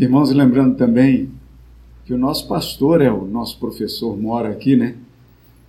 Irmãos, 0.00 0.30
lembrando 0.30 0.76
também 0.76 1.30
que 2.06 2.14
o 2.14 2.16
nosso 2.16 2.48
pastor 2.48 3.02
é 3.02 3.12
o 3.12 3.26
nosso 3.26 3.58
professor, 3.58 4.16
mora 4.16 4.48
aqui, 4.48 4.74
né? 4.74 4.94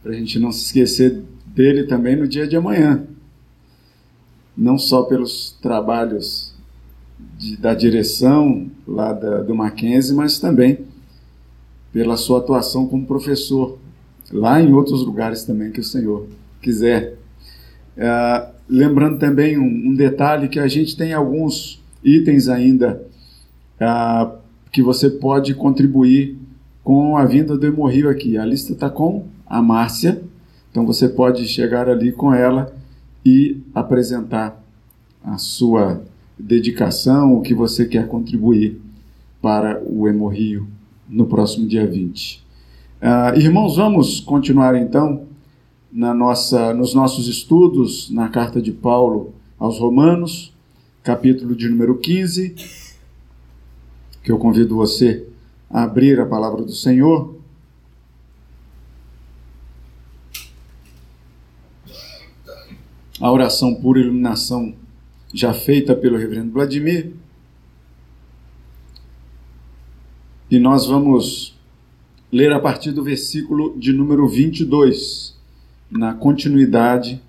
Para 0.02 0.14
a 0.14 0.16
gente 0.16 0.40
não 0.40 0.54
se 0.54 0.68
esquecer 0.68 1.22
dele 1.48 1.84
também 1.84 2.16
no 2.16 2.26
dia 2.26 2.48
de 2.48 2.56
amanhã. 2.56 3.06
Não 4.56 4.78
só 4.78 5.04
pelos 5.04 5.58
trabalhos 5.62 6.56
de, 7.38 7.58
da 7.58 7.74
direção 7.74 8.72
lá 8.88 9.12
da, 9.12 9.42
do 9.42 9.54
Mackenzie, 9.54 10.16
mas 10.16 10.40
também 10.40 10.80
pela 11.92 12.16
sua 12.16 12.40
atuação 12.40 12.88
como 12.88 13.06
professor, 13.06 13.78
lá 14.32 14.62
em 14.62 14.72
outros 14.72 15.06
lugares 15.06 15.44
também 15.44 15.74
que 15.74 15.82
o 15.82 15.84
Senhor 15.84 16.26
quiser. 16.62 17.18
É, 17.98 18.48
lembrando 18.70 19.20
também 19.20 19.58
um, 19.58 19.90
um, 19.90 19.94
detalhe 19.94 20.48
que 20.48 20.58
a 20.58 20.70
gente 20.70 20.96
tem 20.96 21.12
alguns 21.12 21.84
itens 22.02 22.48
ainda 22.48 23.11
é, 23.82 24.32
que 24.72 24.84
você 24.84 25.10
pode 25.10 25.56
contribuir 25.56 26.38
com 26.84 27.18
a 27.18 27.26
vinda 27.26 27.58
do 27.58 27.66
Hemorrio 27.66 28.10
aqui. 28.10 28.38
A 28.38 28.46
lista 28.46 28.74
está 28.74 28.90
com 28.90 29.26
a 29.46 29.62
Márcia, 29.62 30.22
então 30.70 30.86
você 30.86 31.10
pode 31.10 31.48
chegar 31.48 31.90
ali 31.90 32.12
com 32.12 32.34
ela 32.34 32.74
e 33.26 33.58
apresentar 33.74 34.62
a 35.24 35.38
sua 35.38 36.02
dedicação, 36.38 37.36
o 37.36 37.42
que 37.42 37.54
você 37.54 37.86
quer 37.86 38.08
contribuir 38.08 38.80
para 39.42 39.82
o 39.84 40.08
Hemorrio 40.08 40.68
no 41.10 41.26
próximo 41.26 41.68
dia 41.68 41.86
20. 41.86 42.38
Uh, 42.38 42.42
ah, 43.02 43.34
irmãos, 43.36 43.76
vamos 43.76 44.20
continuar 44.20 44.76
então 44.76 45.24
na 45.92 46.14
nossa, 46.14 46.74
nos 46.74 46.94
nossos 46.94 47.28
estudos 47.28 48.10
na 48.12 48.30
carta 48.30 48.62
de 48.62 48.72
Paulo 48.72 49.34
aos 49.60 49.80
Romanos, 49.80 50.54
capítulo 51.04 51.56
de 51.56 51.68
número 51.68 51.98
15, 51.98 52.56
que 54.24 54.32
eu 54.32 54.38
convido 54.38 54.76
você 54.76 55.28
a 55.70 55.84
abrir 55.84 56.20
a 56.20 56.26
palavra 56.26 56.64
do 56.64 56.74
Senhor. 56.74 57.40
A 63.20 63.32
oração 63.32 63.76
por 63.76 63.98
iluminação 63.98 64.74
já 65.34 65.54
feita 65.54 65.96
pelo 65.96 66.18
reverendo 66.18 66.52
Vladimir. 66.52 67.14
E 70.50 70.60
nós 70.60 70.86
vamos 70.86 71.58
ler 72.32 72.52
a 72.52 72.60
partir 72.60 72.92
do 72.92 73.04
versículo 73.04 73.78
de 73.78 73.94
número 73.94 74.28
22, 74.28 75.38
na 75.90 76.14
continuidade, 76.14 77.22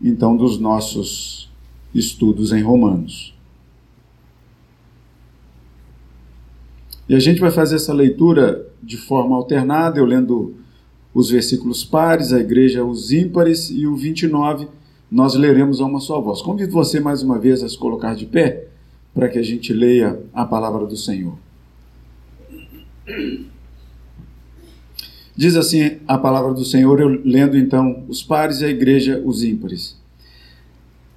então, 0.00 0.36
dos 0.36 0.58
nossos 0.58 1.50
estudos 1.94 2.52
em 2.52 2.62
Romanos. 2.62 3.37
E 7.08 7.14
a 7.14 7.18
gente 7.18 7.40
vai 7.40 7.50
fazer 7.50 7.76
essa 7.76 7.92
leitura 7.92 8.66
de 8.82 8.96
forma 8.96 9.34
alternada, 9.34 9.98
eu 9.98 10.04
lendo 10.04 10.54
os 11.14 11.30
versículos 11.30 11.84
pares, 11.84 12.32
a 12.32 12.38
igreja 12.38 12.84
os 12.84 13.10
ímpares, 13.10 13.70
e 13.70 13.86
o 13.86 13.96
29 13.96 14.68
nós 15.10 15.34
leremos 15.34 15.80
a 15.80 15.86
uma 15.86 16.00
só 16.00 16.20
voz. 16.20 16.42
Convido 16.42 16.72
você 16.72 17.00
mais 17.00 17.22
uma 17.22 17.38
vez 17.38 17.62
a 17.62 17.68
se 17.68 17.78
colocar 17.78 18.14
de 18.14 18.26
pé 18.26 18.66
para 19.14 19.28
que 19.28 19.38
a 19.38 19.42
gente 19.42 19.72
leia 19.72 20.20
a 20.34 20.44
palavra 20.44 20.86
do 20.86 20.96
Senhor. 20.96 21.38
Diz 25.34 25.56
assim 25.56 25.98
a 26.06 26.18
palavra 26.18 26.52
do 26.52 26.64
Senhor, 26.64 27.00
eu 27.00 27.08
lendo 27.24 27.56
então 27.56 28.04
os 28.08 28.22
pares 28.22 28.60
e 28.60 28.66
a 28.66 28.68
igreja 28.68 29.22
os 29.24 29.42
ímpares. 29.42 29.96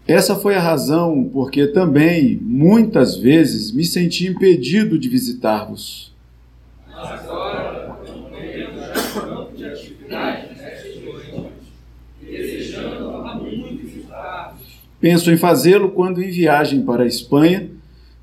Essa 0.08 0.36
foi 0.36 0.56
a 0.56 0.60
razão 0.60 1.30
porque 1.32 1.68
também, 1.68 2.40
muitas 2.42 3.16
vezes, 3.16 3.72
me 3.72 3.86
senti 3.86 4.28
impedido 4.28 4.98
de 4.98 5.08
visitar-vos. 5.08 6.12
Penso 15.00 15.32
em 15.32 15.38
fazê-lo 15.38 15.92
quando 15.92 16.22
em 16.22 16.30
viagem 16.30 16.84
para 16.84 17.04
a 17.04 17.08
Espanha 17.08 17.70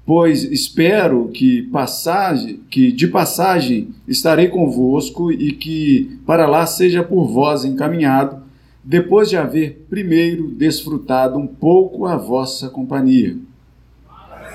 pois 0.08 0.42
espero 0.42 1.28
que 1.28 1.64
passagem, 1.64 2.60
que 2.70 2.90
de 2.90 3.06
passagem 3.06 3.88
estarei 4.08 4.48
convosco 4.48 5.30
e 5.30 5.52
que 5.52 6.18
para 6.24 6.46
lá 6.46 6.64
seja 6.64 7.02
por 7.02 7.26
vós 7.26 7.62
encaminhado, 7.62 8.42
depois 8.88 9.28
de 9.28 9.36
haver 9.36 9.84
primeiro 9.90 10.48
desfrutado 10.48 11.38
um 11.38 11.46
pouco 11.46 12.06
a 12.06 12.16
vossa 12.16 12.70
companhia. 12.70 13.36
A. 14.08 14.48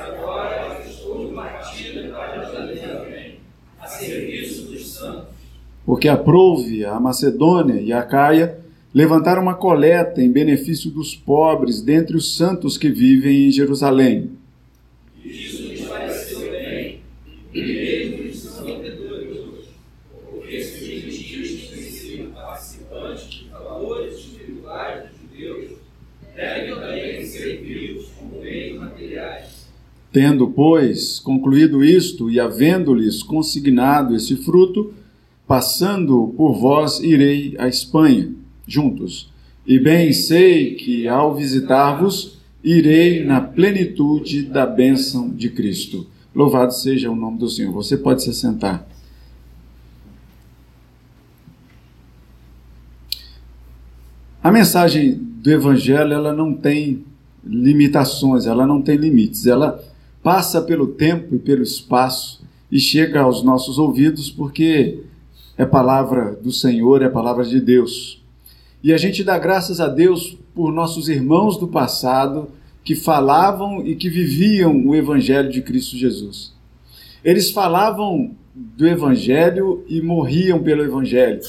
Porque 5.86 6.08
aprouve 6.08 6.84
a 6.84 7.00
Macedônia 7.00 7.80
e 7.80 7.94
a 7.94 8.02
Caia 8.02 8.58
levantar 8.94 9.38
uma 9.38 9.54
coleta 9.54 10.22
em 10.22 10.32
benefício 10.32 10.90
dos 10.90 11.16
pobres 11.16 11.82
dentre 11.82 12.18
os 12.18 12.36
santos 12.36 12.78
que 12.78 12.90
vivem 12.90 13.48
em 13.48 13.52
Jerusalém 13.52 14.32
isso 15.24 15.64
lhes 15.64 15.88
pareceu 15.88 16.52
bem, 16.52 17.02
e 17.54 17.62
mesmo 17.62 18.34
são 18.34 18.68
entendedores 18.70 19.38
hoje, 19.38 19.70
porque 20.30 20.62
se 20.62 20.84
os 20.84 21.14
gentios 21.14 21.70
têm 21.70 21.84
sido 21.84 22.34
participantes 22.34 23.30
de 23.30 23.50
valores 23.50 24.18
espirituais 24.18 25.10
dos 25.10 25.22
judeus, 25.22 25.78
devem 26.36 26.76
também 26.76 27.26
ser 27.26 27.62
vivos 27.62 28.10
como 28.20 28.42
bens 28.42 28.78
materiais. 28.78 29.68
Tendo, 30.14 30.48
pois, 30.48 31.20
concluído 31.20 31.84
isto 31.84 32.30
e 32.30 32.40
havendo-lhes 32.40 33.24
consignado 33.24 34.16
esse 34.16 34.36
fruto, 34.36 34.94
passando 35.48 36.32
por 36.38 36.54
vós 36.54 37.00
irei 37.00 37.56
à 37.58 37.68
Espanha, 37.68 38.32
juntos. 38.68 39.34
E 39.66 39.80
bem 39.80 40.14
sei 40.14 40.76
que, 40.76 41.08
ao 41.08 41.34
visitar-vos, 41.34 42.38
irei 42.64 43.26
na 43.26 43.42
plenitude 43.42 44.44
da 44.44 44.68
bênção 44.68 45.30
de 45.30 45.50
Cristo. 45.50 46.06
Louvado 46.36 46.76
seja 46.76 47.10
o 47.10 47.16
nome 47.16 47.40
do 47.40 47.50
Senhor. 47.50 47.74
Você 47.74 47.98
pode 47.98 48.22
se 48.22 48.36
sentar. 48.36 48.88
A 54.44 54.52
mensagem 54.52 55.14
do 55.16 55.50
Evangelho 55.50 56.14
ela 56.14 56.34
não 56.34 56.54
tem 56.54 57.04
limitações, 57.44 58.46
ela 58.46 58.68
não 58.68 58.80
tem 58.80 58.96
limites, 58.96 59.48
ela 59.48 59.84
passa 60.24 60.62
pelo 60.62 60.88
tempo 60.88 61.36
e 61.36 61.40
pelo 61.40 61.62
espaço 61.62 62.42
e 62.72 62.80
chega 62.80 63.22
aos 63.22 63.44
nossos 63.44 63.78
ouvidos 63.78 64.32
porque 64.32 65.02
é 65.58 65.66
palavra 65.66 66.32
do 66.42 66.52
Senhor, 66.52 67.04
é 67.04 67.10
palavra 67.10 67.44
de 67.44 67.60
Deus. 67.60 68.24
E 68.82 68.92
a 68.92 68.98
gente 68.98 69.24
dá 69.24 69.38
graças 69.38 69.80
a 69.80 69.88
Deus 69.88 70.38
por 70.56 70.72
nossos 70.72 71.10
irmãos 71.10 71.58
do 71.58 71.68
passado 71.68 72.50
que 72.84 72.96
falavam 72.96 73.86
e 73.86 73.96
que 73.96 74.10
viviam 74.10 74.88
o 74.88 74.96
Evangelho 74.96 75.52
de 75.52 75.62
Cristo 75.62 75.98
Jesus. 75.98 76.54
Eles 77.24 77.52
falavam 77.52 78.32
do 78.54 78.88
Evangelho 78.88 79.84
e 79.88 80.02
morriam 80.02 80.62
pelo 80.62 80.84
Evangelho. 80.84 81.42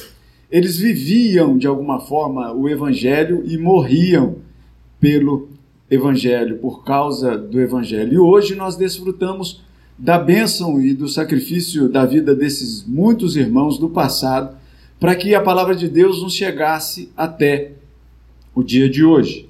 Eles 0.51 0.77
viviam 0.77 1.59
de 1.59 1.67
alguma 1.67 2.01
forma 2.01 2.53
o 2.53 2.69
Evangelho 2.69 3.43
e 3.47 3.57
morriam 3.59 4.37
pelo 5.01 5.49
Evangelho, 5.91 6.59
por 6.59 6.85
causa 6.85 7.37
do 7.37 7.61
Evangelho. 7.61 8.13
E 8.13 8.19
hoje 8.19 8.55
nós 8.55 8.77
desfrutamos 8.77 9.63
da 9.99 10.19
bênção 10.19 10.81
e 10.81 10.93
do 10.93 11.09
sacrifício 11.09 11.89
da 11.89 12.05
vida 12.05 12.35
desses 12.35 12.85
muitos 12.85 13.37
irmãos 13.37 13.79
do 13.79 13.89
passado 13.89 14.57
para 14.99 15.15
que 15.15 15.35
a 15.35 15.41
palavra 15.41 15.75
de 15.75 15.89
Deus 15.89 16.23
nos 16.23 16.35
chegasse 16.35 17.13
até 17.17 17.73
o 18.55 18.63
dia 18.63 18.89
de 18.89 19.05
hoje. 19.05 19.49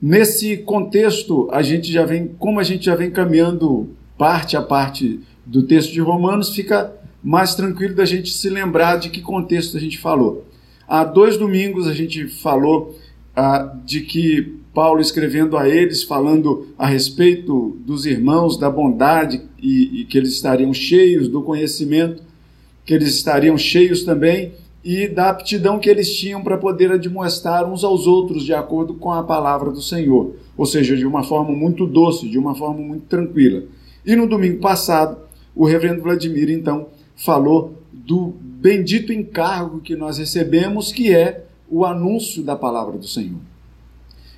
Nesse 0.00 0.56
contexto, 0.58 1.48
a 1.52 1.62
gente 1.62 1.92
já 1.92 2.04
vem, 2.04 2.28
como 2.38 2.60
a 2.60 2.62
gente 2.62 2.84
já 2.84 2.94
vem 2.94 3.10
caminhando 3.10 3.90
parte 4.16 4.56
a 4.56 4.62
parte 4.62 5.20
do 5.44 5.62
texto 5.62 5.92
de 5.92 6.00
Romanos, 6.00 6.54
fica 6.54 6.92
mais 7.22 7.54
tranquilo 7.54 7.94
da 7.94 8.04
gente 8.04 8.30
se 8.30 8.48
lembrar 8.48 8.96
de 8.96 9.10
que 9.10 9.20
contexto 9.20 9.76
a 9.76 9.80
gente 9.80 9.98
falou. 9.98 10.44
Há 10.86 11.04
dois 11.04 11.36
domingos 11.36 11.86
a 11.86 11.94
gente 11.94 12.28
falou 12.28 12.98
ah, 13.34 13.74
de 13.84 14.02
que 14.02 14.58
Paulo 14.74 15.00
escrevendo 15.00 15.56
a 15.56 15.68
eles, 15.68 16.02
falando 16.02 16.66
a 16.76 16.86
respeito 16.86 17.78
dos 17.86 18.04
irmãos, 18.04 18.58
da 18.58 18.68
bondade 18.68 19.40
e, 19.62 20.00
e 20.00 20.04
que 20.04 20.18
eles 20.18 20.32
estariam 20.32 20.74
cheios 20.74 21.28
do 21.28 21.42
conhecimento, 21.42 22.22
que 22.84 22.92
eles 22.92 23.14
estariam 23.14 23.56
cheios 23.56 24.02
também 24.02 24.52
e 24.84 25.06
da 25.06 25.30
aptidão 25.30 25.78
que 25.78 25.88
eles 25.88 26.14
tinham 26.14 26.42
para 26.42 26.58
poder 26.58 26.92
admoestar 26.92 27.70
uns 27.70 27.84
aos 27.84 28.06
outros 28.06 28.44
de 28.44 28.52
acordo 28.52 28.94
com 28.94 29.12
a 29.12 29.22
palavra 29.22 29.70
do 29.70 29.80
Senhor, 29.80 30.34
ou 30.58 30.66
seja, 30.66 30.96
de 30.96 31.06
uma 31.06 31.22
forma 31.22 31.52
muito 31.52 31.86
doce, 31.86 32.28
de 32.28 32.38
uma 32.38 32.54
forma 32.54 32.80
muito 32.80 33.06
tranquila. 33.06 33.62
E 34.04 34.14
no 34.14 34.28
domingo 34.28 34.58
passado, 34.58 35.16
o 35.54 35.64
reverendo 35.64 36.02
Vladimir 36.02 36.50
então 36.50 36.88
falou 37.16 37.78
do 37.92 38.34
bendito 38.42 39.12
encargo 39.12 39.80
que 39.80 39.94
nós 39.94 40.18
recebemos, 40.18 40.92
que 40.92 41.14
é 41.14 41.44
o 41.70 41.84
anúncio 41.84 42.42
da 42.42 42.56
palavra 42.56 42.98
do 42.98 43.06
Senhor. 43.06 43.53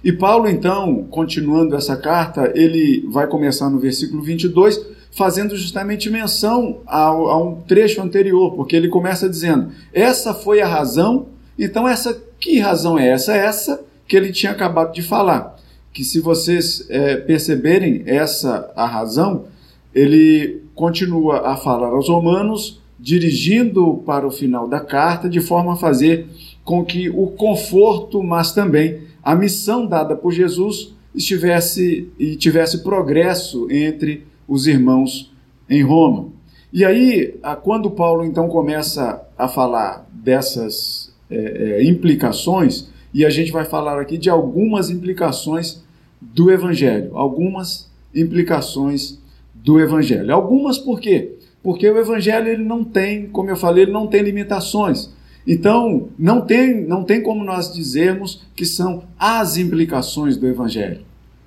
E 0.04 0.12
Paulo, 0.12 0.48
então, 0.48 1.06
continuando 1.10 1.74
essa 1.74 1.96
carta, 1.96 2.52
ele 2.54 3.06
vai 3.10 3.26
começar 3.26 3.68
no 3.70 3.78
versículo 3.78 4.22
22, 4.22 4.80
fazendo 5.10 5.56
justamente 5.56 6.10
menção 6.10 6.80
ao, 6.86 7.28
a 7.28 7.42
um 7.42 7.60
trecho 7.62 8.02
anterior, 8.02 8.54
porque 8.54 8.76
ele 8.76 8.88
começa 8.88 9.28
dizendo: 9.28 9.72
Essa 9.92 10.32
foi 10.34 10.60
a 10.60 10.68
razão, 10.68 11.26
então, 11.58 11.88
essa 11.88 12.20
que 12.38 12.58
razão 12.58 12.98
é 12.98 13.08
essa? 13.08 13.34
Essa 13.34 13.82
que 14.06 14.16
ele 14.16 14.32
tinha 14.32 14.52
acabado 14.52 14.92
de 14.92 15.02
falar. 15.02 15.56
Que 15.92 16.04
se 16.04 16.20
vocês 16.20 16.86
é, 16.90 17.16
perceberem 17.16 18.02
essa 18.04 18.70
a 18.76 18.86
razão, 18.86 19.46
ele 19.94 20.62
continua 20.74 21.48
a 21.48 21.56
falar 21.56 21.88
aos 21.88 22.08
romanos, 22.08 22.82
dirigindo 22.98 24.02
para 24.04 24.26
o 24.26 24.30
final 24.30 24.68
da 24.68 24.80
carta, 24.80 25.28
de 25.28 25.40
forma 25.40 25.72
a 25.72 25.76
fazer 25.76 26.26
com 26.62 26.84
que 26.84 27.08
o 27.08 27.28
conforto, 27.28 28.22
mas 28.22 28.52
também 28.52 29.00
a 29.26 29.34
missão 29.34 29.84
dada 29.84 30.14
por 30.14 30.30
Jesus 30.30 30.94
estivesse 31.12 32.08
e 32.16 32.36
tivesse 32.36 32.84
progresso 32.84 33.66
entre 33.68 34.24
os 34.46 34.68
irmãos 34.68 35.34
em 35.68 35.82
Roma. 35.82 36.28
E 36.72 36.84
aí, 36.84 37.34
quando 37.64 37.90
Paulo 37.90 38.24
então 38.24 38.48
começa 38.48 39.20
a 39.36 39.48
falar 39.48 40.08
dessas 40.12 41.12
é, 41.28 41.80
é, 41.80 41.84
implicações, 41.84 42.88
e 43.12 43.24
a 43.24 43.30
gente 43.30 43.50
vai 43.50 43.64
falar 43.64 44.00
aqui 44.00 44.16
de 44.16 44.30
algumas 44.30 44.90
implicações 44.90 45.82
do 46.20 46.48
Evangelho, 46.48 47.10
algumas 47.16 47.90
implicações 48.14 49.18
do 49.52 49.80
Evangelho. 49.80 50.32
Algumas 50.32 50.78
por 50.78 51.00
quê? 51.00 51.32
Porque 51.64 51.90
o 51.90 51.98
Evangelho 51.98 52.46
ele 52.46 52.62
não 52.62 52.84
tem, 52.84 53.26
como 53.26 53.50
eu 53.50 53.56
falei, 53.56 53.82
ele 53.82 53.92
não 53.92 54.06
tem 54.06 54.22
limitações. 54.22 55.10
Então, 55.46 56.08
não 56.18 56.40
tem, 56.40 56.84
não 56.86 57.04
tem 57.04 57.22
como 57.22 57.44
nós 57.44 57.72
dizermos 57.72 58.42
que 58.54 58.64
são 58.64 59.04
as 59.18 59.56
implicações 59.56 60.36
do 60.36 60.46
Evangelho, 60.46 61.02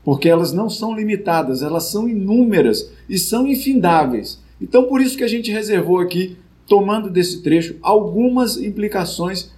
porque 0.06 0.30
elas 0.30 0.54
não 0.54 0.70
são 0.70 0.96
limitadas, 0.96 1.62
elas 1.62 1.92
são 1.92 2.08
inúmeras 2.08 2.92
e 3.10 3.18
são 3.18 3.46
infindáveis. 3.46 4.42
Então, 4.62 4.84
por 4.84 5.02
isso 5.02 5.18
que 5.18 5.24
a 5.24 5.28
gente 5.28 5.52
reservou 5.52 6.00
aqui, 6.00 6.38
tomando 6.66 7.10
desse 7.10 7.42
trecho, 7.42 7.76
algumas 7.82 8.58
implicações 8.58 9.52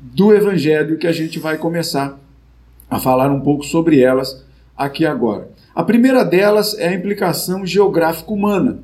do 0.00 0.32
Evangelho 0.32 0.96
que 0.96 1.06
a 1.06 1.12
gente 1.12 1.38
vai 1.38 1.58
começar 1.58 2.18
a 2.88 2.98
falar 2.98 3.30
um 3.30 3.40
pouco 3.40 3.64
sobre 3.64 4.00
elas 4.00 4.44
aqui 4.76 5.04
agora. 5.04 5.50
A 5.74 5.82
primeira 5.82 6.24
delas 6.24 6.78
é 6.78 6.88
a 6.88 6.94
implicação 6.94 7.66
geográfica 7.66 8.32
humana. 8.32 8.82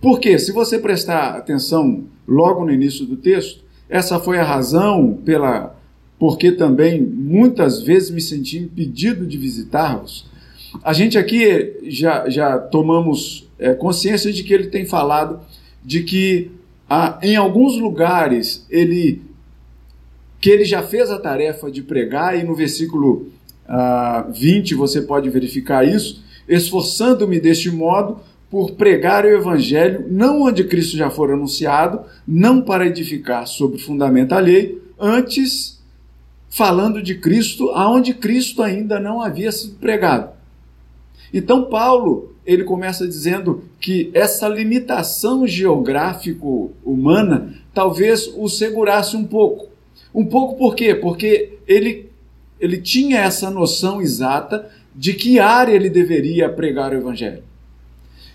Porque, 0.00 0.38
se 0.38 0.52
você 0.52 0.78
prestar 0.78 1.36
atenção 1.36 2.04
logo 2.26 2.64
no 2.64 2.72
início 2.72 3.04
do 3.04 3.16
texto, 3.16 3.64
essa 3.88 4.18
foi 4.20 4.38
a 4.38 4.44
razão 4.44 5.18
pela 5.24 5.76
porque 6.18 6.50
também 6.50 7.00
muitas 7.00 7.80
vezes 7.80 8.10
me 8.10 8.20
senti 8.20 8.58
impedido 8.58 9.24
de 9.24 9.38
visitá-los. 9.38 10.26
A 10.82 10.92
gente 10.92 11.16
aqui 11.16 11.76
já, 11.84 12.28
já 12.28 12.58
tomamos 12.58 13.48
é, 13.58 13.72
consciência 13.72 14.32
de 14.32 14.42
que 14.42 14.52
ele 14.52 14.66
tem 14.66 14.84
falado 14.84 15.40
de 15.84 16.02
que 16.02 16.50
ah, 16.90 17.18
em 17.22 17.36
alguns 17.36 17.78
lugares 17.78 18.66
ele 18.68 19.22
que 20.40 20.50
ele 20.50 20.64
já 20.64 20.82
fez 20.82 21.10
a 21.10 21.18
tarefa 21.18 21.70
de 21.70 21.82
pregar, 21.82 22.38
e 22.38 22.44
no 22.44 22.54
versículo 22.54 23.28
ah, 23.66 24.26
20 24.32 24.74
você 24.74 25.02
pode 25.02 25.28
verificar 25.30 25.86
isso, 25.86 26.22
esforçando-me 26.48 27.40
deste 27.40 27.70
modo 27.70 28.20
por 28.50 28.72
pregar 28.72 29.24
o 29.24 29.28
Evangelho, 29.28 30.06
não 30.08 30.42
onde 30.42 30.64
Cristo 30.64 30.96
já 30.96 31.10
for 31.10 31.30
anunciado, 31.30 32.00
não 32.26 32.62
para 32.62 32.86
edificar 32.86 33.46
sobre 33.46 33.78
fundamento 33.78 34.32
alheio, 34.32 34.82
antes 34.98 35.78
falando 36.48 37.02
de 37.02 37.14
Cristo 37.14 37.70
aonde 37.70 38.14
Cristo 38.14 38.62
ainda 38.62 38.98
não 38.98 39.20
havia 39.20 39.52
sido 39.52 39.76
pregado. 39.76 40.30
Então 41.32 41.64
Paulo, 41.66 42.34
ele 42.46 42.64
começa 42.64 43.06
dizendo 43.06 43.64
que 43.78 44.10
essa 44.14 44.48
limitação 44.48 45.46
geográfico 45.46 46.72
humana 46.82 47.54
talvez 47.74 48.32
o 48.34 48.48
segurasse 48.48 49.14
um 49.14 49.24
pouco. 49.24 49.68
Um 50.14 50.24
pouco 50.24 50.56
por 50.56 50.74
quê? 50.74 50.94
Porque 50.94 51.58
ele 51.66 52.08
ele 52.58 52.78
tinha 52.78 53.20
essa 53.20 53.50
noção 53.50 54.02
exata 54.02 54.68
de 54.92 55.14
que 55.14 55.38
área 55.38 55.72
ele 55.72 55.88
deveria 55.88 56.48
pregar 56.48 56.90
o 56.92 56.96
evangelho. 56.96 57.44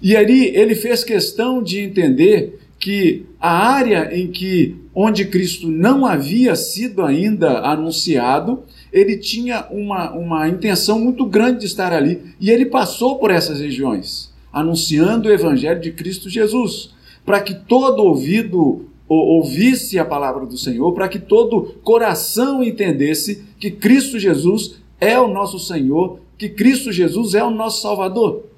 E 0.04 0.18
ali 0.18 0.54
ele 0.54 0.76
fez 0.76 1.02
questão 1.02 1.64
de 1.64 1.80
entender 1.80 2.60
que 2.78 3.26
a 3.40 3.50
área 3.50 4.10
em 4.14 4.28
que 4.28 4.76
onde 4.94 5.24
Cristo 5.24 5.70
não 5.70 6.06
havia 6.06 6.54
sido 6.58 7.02
ainda 7.02 7.60
anunciado, 7.60 8.64
ele 8.92 9.18
tinha 9.18 9.66
uma, 9.72 10.12
uma 10.12 10.50
intenção 10.50 11.00
muito 11.00 11.26
grande 11.26 11.62
de 11.62 11.66
estar 11.68 11.94
ali. 11.94 12.22
E 12.40 12.52
ele 12.52 12.66
passou 12.66 13.18
por 13.18 13.32
essas 13.32 13.62
regiões, 13.62 14.30
anunciando 14.52 15.30
o 15.30 15.32
Evangelho 15.32 15.80
de 15.80 15.94
Cristo 15.94 16.30
Jesus, 16.30 16.92
para 17.26 17.40
que 17.40 17.54
todo 17.54 18.04
ouvido 18.04 18.86
ouvisse 19.08 19.98
a 19.98 20.04
palavra 20.04 20.46
do 20.46 20.58
Senhor, 20.58 20.92
para 20.94 21.08
que 21.08 21.20
todo 21.20 21.76
coração 21.82 22.62
entendesse 22.62 23.46
que 23.58 23.72
Cristo 23.72 24.20
Jesus 24.20 24.76
é 25.00 25.18
o 25.18 25.30
nosso 25.30 25.58
Senhor, 25.58 26.20
que 26.38 26.50
Cristo 26.50 26.92
Jesus 26.92 27.34
é 27.34 27.44
o 27.44 27.50
nosso 27.50 27.82
Salvador. 27.82 28.53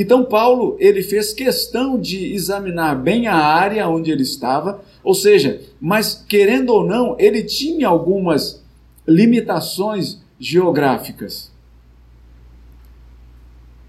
Então 0.00 0.24
Paulo, 0.24 0.76
ele 0.78 1.02
fez 1.02 1.32
questão 1.32 1.98
de 1.98 2.32
examinar 2.32 2.94
bem 2.94 3.26
a 3.26 3.34
área 3.34 3.88
onde 3.88 4.12
ele 4.12 4.22
estava, 4.22 4.80
ou 5.02 5.12
seja, 5.12 5.60
mas 5.80 6.24
querendo 6.28 6.70
ou 6.70 6.86
não, 6.86 7.16
ele 7.18 7.42
tinha 7.42 7.88
algumas 7.88 8.62
limitações 9.04 10.20
geográficas. 10.38 11.50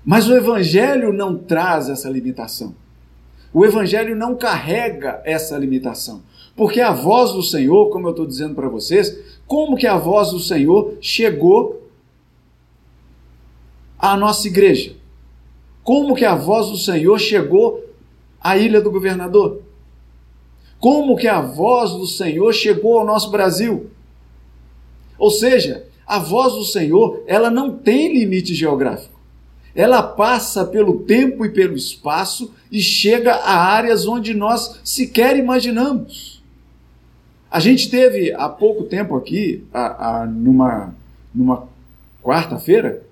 Mas 0.03 0.27
o 0.27 0.35
evangelho 0.35 1.13
não 1.13 1.37
traz 1.37 1.89
essa 1.89 2.09
limitação. 2.09 2.73
O 3.53 3.63
evangelho 3.63 4.15
não 4.15 4.35
carrega 4.35 5.21
essa 5.23 5.55
limitação. 5.59 6.23
Porque 6.55 6.81
a 6.81 6.91
voz 6.91 7.33
do 7.33 7.43
Senhor, 7.43 7.91
como 7.91 8.07
eu 8.07 8.11
estou 8.11 8.25
dizendo 8.25 8.55
para 8.55 8.67
vocês, 8.67 9.15
como 9.45 9.77
que 9.77 9.85
a 9.85 9.95
voz 9.95 10.31
do 10.31 10.39
Senhor 10.39 10.97
chegou 10.99 11.87
à 13.99 14.17
nossa 14.17 14.47
igreja? 14.47 14.97
Como 15.89 16.13
que 16.13 16.23
a 16.23 16.35
voz 16.35 16.67
do 16.67 16.77
Senhor 16.77 17.17
chegou 17.17 17.83
à 18.39 18.55
ilha 18.55 18.79
do 18.79 18.91
governador? 18.91 19.63
Como 20.79 21.17
que 21.17 21.27
a 21.27 21.41
voz 21.41 21.89
do 21.93 22.05
Senhor 22.05 22.53
chegou 22.53 22.99
ao 22.99 23.05
nosso 23.07 23.31
Brasil? 23.31 23.89
Ou 25.17 25.31
seja, 25.31 25.87
a 26.05 26.19
voz 26.19 26.53
do 26.53 26.63
Senhor, 26.63 27.23
ela 27.25 27.49
não 27.49 27.75
tem 27.75 28.13
limite 28.13 28.53
geográfico. 28.53 29.19
Ela 29.73 30.03
passa 30.03 30.63
pelo 30.63 30.99
tempo 31.05 31.43
e 31.43 31.49
pelo 31.49 31.75
espaço 31.75 32.53
e 32.71 32.79
chega 32.79 33.33
a 33.33 33.57
áreas 33.57 34.05
onde 34.05 34.35
nós 34.35 34.79
sequer 34.83 35.37
imaginamos. 35.37 36.43
A 37.49 37.59
gente 37.59 37.89
teve 37.89 38.31
há 38.33 38.47
pouco 38.47 38.83
tempo 38.83 39.15
aqui, 39.15 39.65
a, 39.73 40.19
a, 40.21 40.25
numa, 40.27 40.93
numa 41.33 41.67
quarta-feira, 42.21 43.08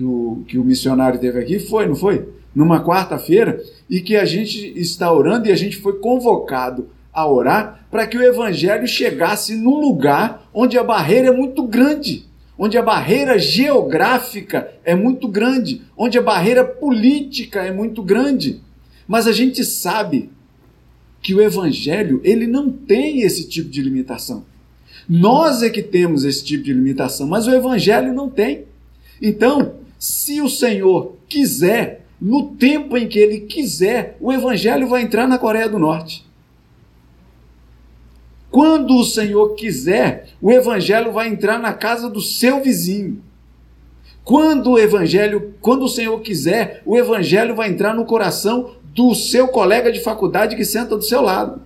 que 0.00 0.04
o, 0.04 0.44
que 0.48 0.58
o 0.58 0.64
missionário 0.64 1.20
teve 1.20 1.38
aqui, 1.38 1.58
foi, 1.58 1.86
não 1.86 1.94
foi? 1.94 2.26
Numa 2.54 2.82
quarta-feira, 2.82 3.62
e 3.88 4.00
que 4.00 4.16
a 4.16 4.24
gente 4.24 4.72
está 4.78 5.12
orando 5.12 5.46
e 5.46 5.52
a 5.52 5.56
gente 5.56 5.76
foi 5.76 5.98
convocado 5.98 6.88
a 7.12 7.28
orar 7.28 7.86
para 7.90 8.06
que 8.06 8.16
o 8.16 8.22
evangelho 8.22 8.88
chegasse 8.88 9.54
num 9.56 9.78
lugar 9.78 10.48
onde 10.54 10.78
a 10.78 10.82
barreira 10.82 11.28
é 11.28 11.30
muito 11.30 11.64
grande, 11.64 12.24
onde 12.56 12.78
a 12.78 12.82
barreira 12.82 13.38
geográfica 13.38 14.72
é 14.84 14.94
muito 14.94 15.28
grande, 15.28 15.82
onde 15.94 16.16
a 16.16 16.22
barreira 16.22 16.64
política 16.64 17.62
é 17.62 17.70
muito 17.70 18.02
grande. 18.02 18.62
Mas 19.06 19.26
a 19.26 19.32
gente 19.32 19.62
sabe 19.64 20.30
que 21.20 21.34
o 21.34 21.42
evangelho, 21.42 22.22
ele 22.24 22.46
não 22.46 22.70
tem 22.70 23.20
esse 23.20 23.46
tipo 23.46 23.68
de 23.68 23.82
limitação. 23.82 24.46
Nós 25.06 25.62
é 25.62 25.68
que 25.68 25.82
temos 25.82 26.24
esse 26.24 26.42
tipo 26.42 26.64
de 26.64 26.72
limitação, 26.72 27.26
mas 27.26 27.46
o 27.46 27.50
evangelho 27.50 28.14
não 28.14 28.30
tem. 28.30 28.64
Então, 29.20 29.79
se 30.00 30.40
o 30.40 30.48
Senhor 30.48 31.16
quiser, 31.28 32.06
no 32.18 32.54
tempo 32.54 32.96
em 32.96 33.06
que 33.06 33.18
ele 33.18 33.40
quiser, 33.40 34.16
o 34.18 34.32
evangelho 34.32 34.88
vai 34.88 35.02
entrar 35.02 35.28
na 35.28 35.38
Coreia 35.38 35.68
do 35.68 35.78
Norte. 35.78 36.26
Quando 38.50 38.96
o 38.96 39.04
Senhor 39.04 39.54
quiser, 39.54 40.30
o 40.40 40.50
evangelho 40.50 41.12
vai 41.12 41.28
entrar 41.28 41.58
na 41.58 41.74
casa 41.74 42.08
do 42.08 42.20
seu 42.22 42.62
vizinho. 42.62 43.22
Quando 44.24 44.70
o 44.70 44.78
evangelho, 44.78 45.54
quando 45.60 45.82
o 45.82 45.88
Senhor 45.88 46.18
quiser, 46.22 46.82
o 46.86 46.96
evangelho 46.96 47.54
vai 47.54 47.68
entrar 47.68 47.94
no 47.94 48.06
coração 48.06 48.76
do 48.94 49.14
seu 49.14 49.48
colega 49.48 49.92
de 49.92 50.00
faculdade 50.00 50.56
que 50.56 50.64
senta 50.64 50.96
do 50.96 51.02
seu 51.02 51.20
lado. 51.20 51.60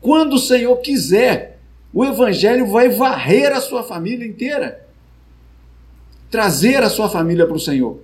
Quando 0.00 0.34
o 0.34 0.38
Senhor 0.38 0.76
quiser, 0.76 1.58
o 1.92 2.04
evangelho 2.04 2.68
vai 2.68 2.88
varrer 2.88 3.52
a 3.52 3.60
sua 3.60 3.82
família 3.82 4.26
inteira 4.26 4.88
trazer 6.30 6.82
a 6.82 6.88
sua 6.88 7.08
família 7.08 7.46
para 7.46 7.56
o 7.56 7.60
Senhor. 7.60 7.98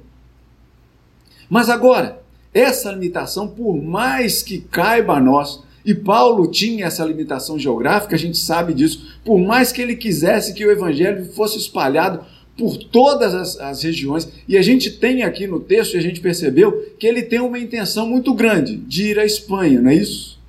Mas 1.49 1.71
agora, 1.71 2.23
essa 2.53 2.91
limitação, 2.91 3.49
por 3.49 3.81
mais 3.81 4.43
que 4.43 4.59
caiba 4.59 5.17
a 5.17 5.21
nós, 5.21 5.65
E 5.85 5.95
Paulo 5.95 6.51
tinha 6.51 6.87
essa 6.87 7.05
limitação 7.05 7.57
geográfica, 7.57 8.17
a 8.17 8.19
gente 8.19 8.37
sabe 8.37 8.75
disso. 8.75 9.17
Por 9.25 9.39
mais 9.39 9.71
que 9.71 9.81
ele 9.81 9.95
quisesse 9.95 10.53
que 10.53 10.67
o 10.67 10.71
evangelho 10.73 11.27
fosse 11.27 11.57
espalhado 11.59 12.27
por 12.59 12.77
todas 12.77 13.33
as, 13.33 13.61
as, 13.61 13.85
regiões, 13.85 14.29
e 14.49 14.59
a 14.59 14.63
gente 14.63 14.91
tem 14.91 15.23
aqui 15.23 15.47
no 15.47 15.61
texto, 15.61 15.95
e 15.95 15.99
a 15.99 16.03
gente 16.03 16.21
percebeu 16.21 16.93
que 16.99 17.07
ele 17.07 17.23
tem 17.23 17.39
uma 17.39 17.57
intenção 17.57 18.09
muito 18.09 18.35
grande 18.35 18.77
de 18.77 19.11
ir 19.11 19.19
à 19.21 19.25
Espanha, 19.25 19.81
não 19.81 19.91
é 19.91 19.95
isso? 19.95 20.41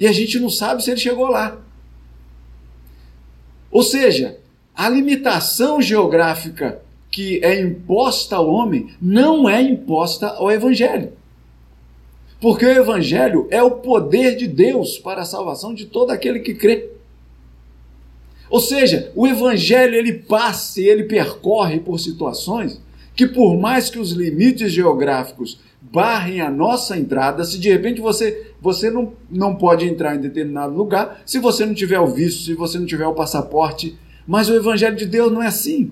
E 0.00 0.04
a 0.04 0.12
gente 0.12 0.40
não 0.40 0.50
sabe 0.50 0.82
se 0.82 0.90
ele 0.90 0.98
chegou 0.98 1.28
lá. 1.28 1.56
Ou 3.70 3.84
seja, 3.84 4.38
a 4.78 4.88
limitação 4.88 5.82
geográfica 5.82 6.80
que 7.10 7.44
é 7.44 7.60
imposta 7.60 8.36
ao 8.36 8.48
homem 8.48 8.90
não 9.02 9.48
é 9.48 9.60
imposta 9.60 10.28
ao 10.28 10.52
Evangelho. 10.52 11.12
Porque 12.40 12.64
o 12.64 12.70
Evangelho 12.70 13.48
é 13.50 13.60
o 13.60 13.72
poder 13.72 14.36
de 14.36 14.46
Deus 14.46 14.96
para 14.96 15.22
a 15.22 15.24
salvação 15.24 15.74
de 15.74 15.86
todo 15.86 16.12
aquele 16.12 16.38
que 16.38 16.54
crê. 16.54 16.90
Ou 18.48 18.60
seja, 18.60 19.10
o 19.16 19.26
Evangelho 19.26 19.96
ele 19.96 20.12
passa 20.12 20.80
e 20.80 20.88
ele 20.88 21.02
percorre 21.02 21.80
por 21.80 21.98
situações 21.98 22.80
que, 23.16 23.26
por 23.26 23.58
mais 23.58 23.90
que 23.90 23.98
os 23.98 24.12
limites 24.12 24.70
geográficos 24.70 25.58
barrem 25.82 26.40
a 26.40 26.48
nossa 26.48 26.96
entrada, 26.96 27.42
se 27.42 27.58
de 27.58 27.68
repente 27.68 28.00
você, 28.00 28.52
você 28.60 28.92
não, 28.92 29.12
não 29.28 29.56
pode 29.56 29.84
entrar 29.84 30.14
em 30.14 30.20
determinado 30.20 30.72
lugar, 30.72 31.20
se 31.26 31.40
você 31.40 31.66
não 31.66 31.74
tiver 31.74 31.98
o 31.98 32.06
visto, 32.06 32.44
se 32.44 32.54
você 32.54 32.78
não 32.78 32.86
tiver 32.86 33.08
o 33.08 33.14
passaporte, 33.14 33.98
mas 34.28 34.50
o 34.50 34.54
Evangelho 34.54 34.94
de 34.94 35.06
Deus 35.06 35.32
não 35.32 35.42
é 35.42 35.46
assim. 35.46 35.90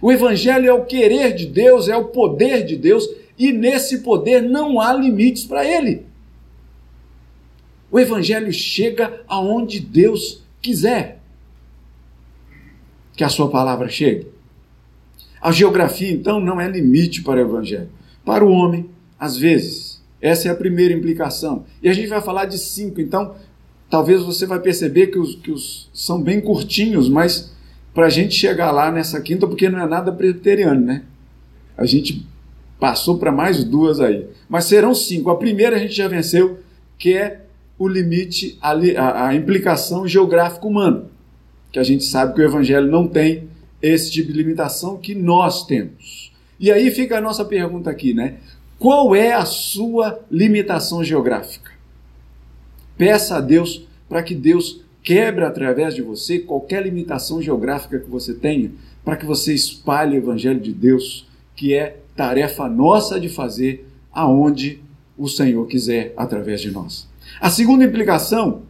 O 0.00 0.10
Evangelho 0.10 0.66
é 0.66 0.72
o 0.72 0.86
querer 0.86 1.34
de 1.34 1.44
Deus, 1.44 1.86
é 1.86 1.94
o 1.94 2.06
poder 2.06 2.64
de 2.64 2.78
Deus, 2.78 3.06
e 3.38 3.52
nesse 3.52 3.98
poder 3.98 4.40
não 4.40 4.80
há 4.80 4.94
limites 4.94 5.44
para 5.44 5.66
ele. 5.66 6.06
O 7.90 8.00
Evangelho 8.00 8.50
chega 8.50 9.22
aonde 9.28 9.80
Deus 9.80 10.42
quiser 10.62 11.20
que 13.14 13.22
a 13.22 13.28
sua 13.28 13.50
palavra 13.50 13.90
chegue. 13.90 14.28
A 15.42 15.52
geografia, 15.52 16.10
então, 16.10 16.40
não 16.40 16.58
é 16.58 16.66
limite 16.70 17.22
para 17.22 17.38
o 17.38 17.42
Evangelho. 17.42 17.90
Para 18.24 18.44
o 18.44 18.50
homem, 18.50 18.88
às 19.20 19.36
vezes. 19.36 20.02
Essa 20.22 20.48
é 20.48 20.50
a 20.50 20.54
primeira 20.54 20.94
implicação. 20.94 21.66
E 21.82 21.88
a 21.88 21.92
gente 21.92 22.08
vai 22.08 22.22
falar 22.22 22.46
de 22.46 22.56
cinco, 22.56 22.98
então 22.98 23.34
talvez 23.92 24.22
você 24.22 24.46
vai 24.46 24.58
perceber 24.58 25.08
que 25.08 25.18
os, 25.18 25.34
que 25.34 25.50
os 25.50 25.90
são 25.92 26.22
bem 26.22 26.40
curtinhos, 26.40 27.10
mas 27.10 27.52
para 27.92 28.06
a 28.06 28.08
gente 28.08 28.34
chegar 28.34 28.70
lá 28.70 28.90
nessa 28.90 29.20
quinta, 29.20 29.46
porque 29.46 29.68
não 29.68 29.78
é 29.80 29.86
nada 29.86 30.10
presbiteriano, 30.10 30.80
né? 30.80 31.02
A 31.76 31.84
gente 31.84 32.26
passou 32.80 33.18
para 33.18 33.30
mais 33.30 33.62
duas 33.62 34.00
aí. 34.00 34.26
Mas 34.48 34.64
serão 34.64 34.94
cinco. 34.94 35.28
A 35.28 35.36
primeira 35.36 35.76
a 35.76 35.78
gente 35.78 35.92
já 35.92 36.08
venceu, 36.08 36.60
que 36.98 37.12
é 37.12 37.42
o 37.78 37.86
limite, 37.86 38.58
a, 38.62 38.70
a, 38.72 39.28
a 39.28 39.34
implicação 39.34 40.08
geográfica 40.08 40.66
humana. 40.66 41.04
Que 41.70 41.78
a 41.78 41.82
gente 41.82 42.04
sabe 42.04 42.34
que 42.34 42.40
o 42.40 42.44
Evangelho 42.44 42.90
não 42.90 43.06
tem 43.06 43.46
esse 43.82 44.10
tipo 44.10 44.32
de 44.32 44.38
limitação 44.38 44.96
que 44.96 45.14
nós 45.14 45.66
temos. 45.66 46.32
E 46.58 46.72
aí 46.72 46.90
fica 46.90 47.18
a 47.18 47.20
nossa 47.20 47.44
pergunta 47.44 47.90
aqui, 47.90 48.14
né? 48.14 48.36
Qual 48.78 49.14
é 49.14 49.34
a 49.34 49.44
sua 49.44 50.18
limitação 50.30 51.04
geográfica? 51.04 51.72
Peça 52.96 53.36
a 53.36 53.40
Deus 53.40 53.86
para 54.08 54.22
que 54.22 54.34
Deus 54.34 54.82
quebre 55.02 55.44
através 55.44 55.94
de 55.94 56.02
você 56.02 56.38
qualquer 56.38 56.82
limitação 56.82 57.42
geográfica 57.42 57.98
que 57.98 58.08
você 58.08 58.34
tenha, 58.34 58.70
para 59.04 59.16
que 59.16 59.26
você 59.26 59.52
espalhe 59.52 60.16
o 60.16 60.18
evangelho 60.18 60.60
de 60.60 60.72
Deus, 60.72 61.26
que 61.56 61.74
é 61.74 61.98
tarefa 62.16 62.68
nossa 62.68 63.18
de 63.18 63.28
fazer 63.28 63.88
aonde 64.12 64.80
o 65.16 65.28
Senhor 65.28 65.66
quiser 65.66 66.12
através 66.16 66.60
de 66.60 66.70
nós. 66.70 67.08
A 67.40 67.50
segunda 67.50 67.84
implicação 67.84 68.62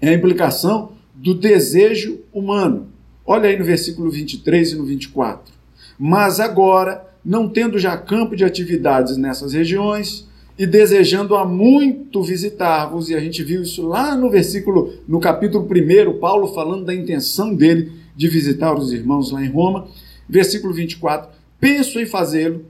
é 0.00 0.10
a 0.10 0.14
implicação 0.14 0.92
do 1.14 1.34
desejo 1.34 2.20
humano. 2.32 2.88
Olha 3.24 3.48
aí 3.48 3.58
no 3.58 3.64
versículo 3.64 4.10
23 4.10 4.72
e 4.72 4.76
no 4.76 4.84
24. 4.84 5.52
Mas 5.98 6.40
agora, 6.40 7.06
não 7.24 7.48
tendo 7.48 7.78
já 7.78 7.96
campo 7.96 8.34
de 8.34 8.44
atividades 8.44 9.16
nessas 9.16 9.52
regiões, 9.52 10.28
e 10.62 10.66
desejando 10.66 11.34
há 11.34 11.44
muito 11.44 12.22
visitar-vos, 12.22 13.10
e 13.10 13.16
a 13.16 13.20
gente 13.20 13.42
viu 13.42 13.62
isso 13.62 13.84
lá 13.84 14.14
no 14.14 14.30
versículo, 14.30 14.92
no 15.08 15.18
capítulo 15.18 15.66
1, 15.68 16.20
Paulo 16.20 16.54
falando 16.54 16.84
da 16.84 16.94
intenção 16.94 17.52
dele 17.52 17.90
de 18.14 18.28
visitar 18.28 18.72
os 18.72 18.92
irmãos 18.92 19.32
lá 19.32 19.44
em 19.44 19.48
Roma. 19.48 19.88
Versículo 20.28 20.72
24: 20.72 21.30
Penso 21.58 21.98
em 21.98 22.06
fazê-lo 22.06 22.64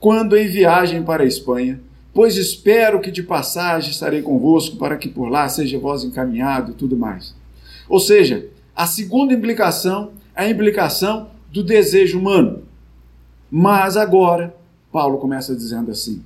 quando 0.00 0.34
em 0.34 0.48
viagem 0.48 1.02
para 1.02 1.24
a 1.24 1.26
Espanha, 1.26 1.78
pois 2.14 2.38
espero 2.38 3.02
que 3.02 3.10
de 3.10 3.22
passagem 3.22 3.90
estarei 3.90 4.22
convosco, 4.22 4.78
para 4.78 4.96
que 4.96 5.10
por 5.10 5.28
lá 5.28 5.46
seja 5.46 5.78
vós 5.78 6.04
encaminhado 6.04 6.70
e 6.70 6.74
tudo 6.74 6.96
mais. 6.96 7.34
Ou 7.86 8.00
seja, 8.00 8.48
a 8.74 8.86
segunda 8.86 9.34
implicação 9.34 10.12
é 10.34 10.44
a 10.44 10.50
implicação 10.50 11.28
do 11.52 11.62
desejo 11.62 12.18
humano. 12.18 12.62
Mas 13.50 13.94
agora, 13.94 14.56
Paulo 14.90 15.18
começa 15.18 15.54
dizendo 15.54 15.90
assim: 15.90 16.24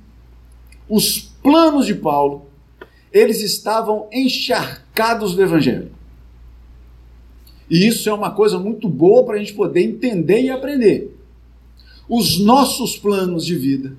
os 0.89 1.19
planos 1.19 1.85
de 1.85 1.95
Paulo, 1.95 2.47
eles 3.11 3.41
estavam 3.41 4.07
encharcados 4.11 5.35
do 5.35 5.43
Evangelho. 5.43 5.91
E 7.69 7.87
isso 7.87 8.09
é 8.09 8.13
uma 8.13 8.31
coisa 8.31 8.59
muito 8.59 8.89
boa 8.89 9.23
para 9.25 9.35
a 9.35 9.39
gente 9.39 9.53
poder 9.53 9.81
entender 9.81 10.41
e 10.41 10.49
aprender. 10.49 11.15
Os 12.09 12.39
nossos 12.39 12.97
planos 12.97 13.45
de 13.45 13.55
vida, 13.55 13.95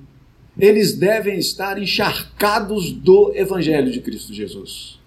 eles 0.57 0.93
devem 0.97 1.37
estar 1.37 1.81
encharcados 1.81 2.91
do 2.91 3.33
Evangelho 3.35 3.91
de 3.91 3.99
Cristo 4.01 4.33
Jesus. 4.33 4.99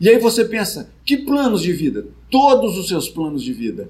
E 0.00 0.08
aí 0.08 0.18
você 0.18 0.44
pensa, 0.44 0.92
que 1.04 1.16
planos 1.16 1.62
de 1.62 1.72
vida? 1.72 2.06
Todos 2.28 2.76
os 2.76 2.88
seus 2.88 3.08
planos 3.08 3.42
de 3.42 3.52
vida. 3.52 3.88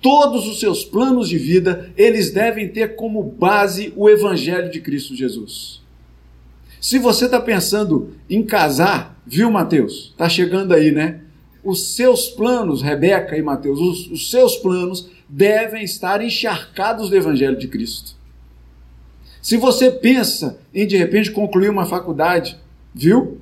Todos 0.00 0.48
os 0.48 0.58
seus 0.58 0.84
planos 0.84 1.28
de 1.28 1.38
vida, 1.38 1.92
eles 1.96 2.32
devem 2.32 2.68
ter 2.68 2.96
como 2.96 3.22
base 3.22 3.92
o 3.94 4.08
Evangelho 4.08 4.70
de 4.70 4.80
Cristo 4.80 5.14
Jesus. 5.14 5.81
Se 6.82 6.98
você 6.98 7.26
está 7.26 7.40
pensando 7.40 8.10
em 8.28 8.42
casar, 8.42 9.16
viu, 9.24 9.48
Mateus? 9.52 10.08
Está 10.10 10.28
chegando 10.28 10.74
aí, 10.74 10.90
né? 10.90 11.20
Os 11.62 11.94
seus 11.94 12.26
planos, 12.26 12.82
Rebeca 12.82 13.38
e 13.38 13.40
Mateus, 13.40 13.78
os, 13.78 14.10
os 14.10 14.30
seus 14.32 14.56
planos 14.56 15.08
devem 15.28 15.84
estar 15.84 16.20
encharcados 16.20 17.08
do 17.08 17.16
Evangelho 17.16 17.56
de 17.56 17.68
Cristo. 17.68 18.16
Se 19.40 19.56
você 19.56 19.92
pensa 19.92 20.58
em 20.74 20.84
de 20.84 20.96
repente 20.96 21.30
concluir 21.30 21.70
uma 21.70 21.86
faculdade, 21.86 22.58
viu? 22.92 23.40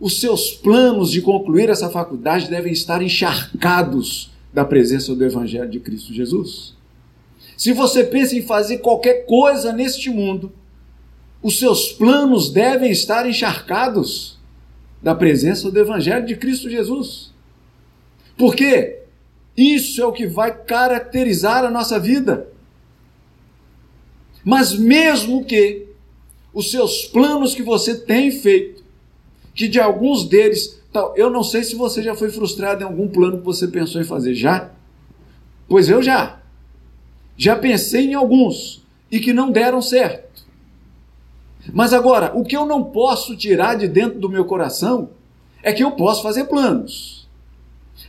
Os 0.00 0.18
seus 0.18 0.52
planos 0.52 1.10
de 1.10 1.20
concluir 1.20 1.68
essa 1.68 1.90
faculdade 1.90 2.48
devem 2.48 2.72
estar 2.72 3.02
encharcados 3.02 4.32
da 4.50 4.64
presença 4.64 5.14
do 5.14 5.22
Evangelho 5.22 5.68
de 5.68 5.78
Cristo 5.78 6.14
Jesus. 6.14 6.74
Se 7.54 7.74
você 7.74 8.02
pensa 8.02 8.34
em 8.34 8.40
fazer 8.40 8.78
qualquer 8.78 9.26
coisa 9.26 9.74
neste 9.74 10.08
mundo, 10.08 10.50
os 11.42 11.58
seus 11.58 11.90
planos 11.92 12.50
devem 12.50 12.90
estar 12.90 13.28
encharcados 13.28 14.38
da 15.02 15.14
presença 15.14 15.70
do 15.70 15.80
Evangelho 15.80 16.24
de 16.24 16.36
Cristo 16.36 16.70
Jesus. 16.70 17.32
Porque 18.36 19.00
isso 19.56 20.00
é 20.00 20.06
o 20.06 20.12
que 20.12 20.26
vai 20.26 20.56
caracterizar 20.56 21.64
a 21.64 21.70
nossa 21.70 21.98
vida. 21.98 22.48
Mas 24.44 24.72
mesmo 24.74 25.44
que 25.44 25.88
os 26.54 26.70
seus 26.70 27.06
planos 27.06 27.54
que 27.54 27.62
você 27.62 27.96
tem 27.96 28.30
feito, 28.30 28.84
que 29.54 29.66
de 29.66 29.80
alguns 29.80 30.24
deles, 30.24 30.80
eu 31.16 31.28
não 31.28 31.42
sei 31.42 31.64
se 31.64 31.74
você 31.74 32.02
já 32.02 32.14
foi 32.14 32.30
frustrado 32.30 32.82
em 32.82 32.86
algum 32.86 33.08
plano 33.08 33.38
que 33.38 33.44
você 33.44 33.66
pensou 33.66 34.00
em 34.00 34.04
fazer, 34.04 34.34
já? 34.34 34.70
Pois 35.68 35.88
eu 35.88 36.02
já. 36.02 36.40
Já 37.36 37.56
pensei 37.56 38.06
em 38.06 38.14
alguns 38.14 38.82
e 39.10 39.18
que 39.18 39.32
não 39.32 39.50
deram 39.50 39.82
certo. 39.82 40.21
Mas 41.70 41.92
agora, 41.92 42.32
o 42.34 42.44
que 42.44 42.56
eu 42.56 42.66
não 42.66 42.82
posso 42.82 43.36
tirar 43.36 43.76
de 43.76 43.86
dentro 43.86 44.18
do 44.18 44.28
meu 44.28 44.44
coração 44.44 45.10
é 45.62 45.72
que 45.72 45.84
eu 45.84 45.92
posso 45.92 46.22
fazer 46.22 46.44
planos. 46.44 47.28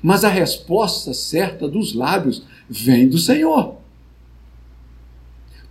Mas 0.01 0.23
a 0.23 0.29
resposta 0.29 1.13
certa 1.13 1.67
dos 1.67 1.93
lábios 1.93 2.43
vem 2.69 3.07
do 3.07 3.17
Senhor. 3.17 3.75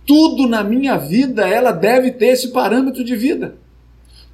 Tudo 0.05 0.47
na 0.47 0.63
minha 0.63 0.97
vida, 0.97 1.47
ela 1.47 1.71
deve 1.71 2.11
ter 2.11 2.27
esse 2.27 2.49
parâmetro 2.49 3.03
de 3.03 3.15
vida. 3.15 3.57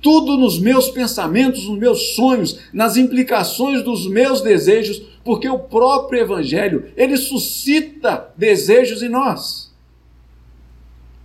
Tudo 0.02 0.38
nos 0.38 0.60
meus 0.60 0.90
pensamentos, 0.90 1.68
nos 1.68 1.78
meus 1.78 2.16
sonhos, 2.16 2.60
nas 2.72 2.98
implicações 2.98 3.84
dos 3.84 4.08
meus 4.08 4.42
desejos, 4.42 5.02
porque 5.24 5.50
o 5.50 5.60
próprio 5.60 6.22
evangelho, 6.22 6.92
ele 6.96 7.18
suscita 7.18 8.32
desejos 8.38 9.04
em 9.04 9.10
nós. 9.10 9.69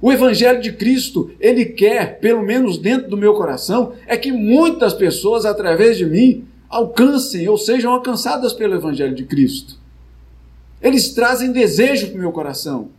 O 0.04 0.12
Evangelho 0.12 0.60
de 0.60 0.70
Cristo, 0.70 1.30
ele 1.40 1.64
quer, 1.64 2.18
pelo 2.18 2.42
menos 2.42 2.76
dentro 2.76 3.08
do 3.08 3.16
meu 3.16 3.32
coração, 3.32 3.94
é 4.06 4.18
que 4.18 4.30
muitas 4.30 4.92
pessoas, 4.92 5.46
através 5.46 5.96
de 5.96 6.04
mim, 6.04 6.44
alcancem 6.68 7.48
ou 7.48 7.56
sejam 7.56 7.90
alcançadas 7.90 8.52
pelo 8.52 8.74
Evangelho 8.74 9.14
de 9.14 9.24
Cristo. 9.24 9.78
Eles 10.82 11.14
trazem 11.14 11.52
desejo 11.52 12.08
para 12.08 12.16
o 12.18 12.20
meu 12.20 12.32
coração. 12.32 12.90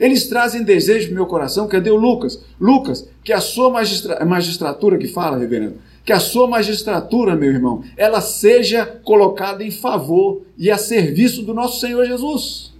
Eles 0.00 0.26
trazem 0.26 0.64
desejo 0.64 1.10
no 1.10 1.16
meu 1.16 1.26
coração. 1.26 1.68
Cadê 1.68 1.90
o 1.90 1.96
Lucas? 1.96 2.42
Lucas, 2.58 3.06
que 3.22 3.34
a 3.34 3.42
sua 3.42 3.68
magistra... 3.68 4.24
magistratura 4.24 4.96
que 4.96 5.06
fala, 5.06 5.36
reverendo, 5.36 5.74
que 6.02 6.14
a 6.14 6.18
sua 6.18 6.48
magistratura, 6.48 7.36
meu 7.36 7.50
irmão, 7.50 7.84
ela 7.94 8.22
seja 8.22 8.86
colocada 8.86 9.62
em 9.62 9.70
favor 9.70 10.40
e 10.56 10.70
a 10.70 10.78
serviço 10.78 11.42
do 11.42 11.52
nosso 11.52 11.78
Senhor 11.78 12.06
Jesus. 12.06 12.73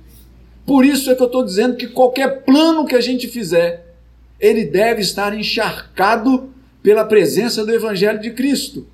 Por 0.66 0.84
isso 0.84 1.10
é 1.10 1.14
que 1.14 1.22
eu 1.22 1.26
estou 1.26 1.44
dizendo 1.44 1.76
que 1.76 1.88
qualquer 1.88 2.42
plano 2.44 2.86
que 2.86 2.94
a 2.94 3.00
gente 3.00 3.28
fizer, 3.28 3.94
ele 4.40 4.64
deve 4.64 5.02
estar 5.02 5.36
encharcado 5.36 6.50
pela 6.82 7.04
presença 7.04 7.64
do 7.64 7.72
Evangelho 7.72 8.20
de 8.20 8.30
Cristo. 8.30 8.86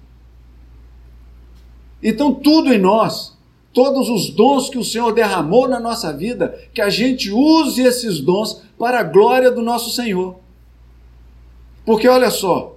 Então, 2.02 2.34
tudo 2.34 2.72
em 2.72 2.78
nós, 2.78 3.36
todos 3.72 4.08
os 4.08 4.30
dons 4.30 4.68
que 4.68 4.78
o 4.78 4.84
Senhor 4.84 5.12
derramou 5.12 5.68
na 5.68 5.78
nossa 5.78 6.12
vida, 6.12 6.58
que 6.72 6.80
a 6.80 6.90
gente 6.90 7.30
use 7.30 7.82
esses 7.82 8.20
dons 8.20 8.62
para 8.78 9.00
a 9.00 9.04
glória 9.04 9.50
do 9.50 9.62
nosso 9.62 9.90
Senhor. 9.90 10.38
Porque 11.84 12.08
olha 12.08 12.30
só, 12.30 12.76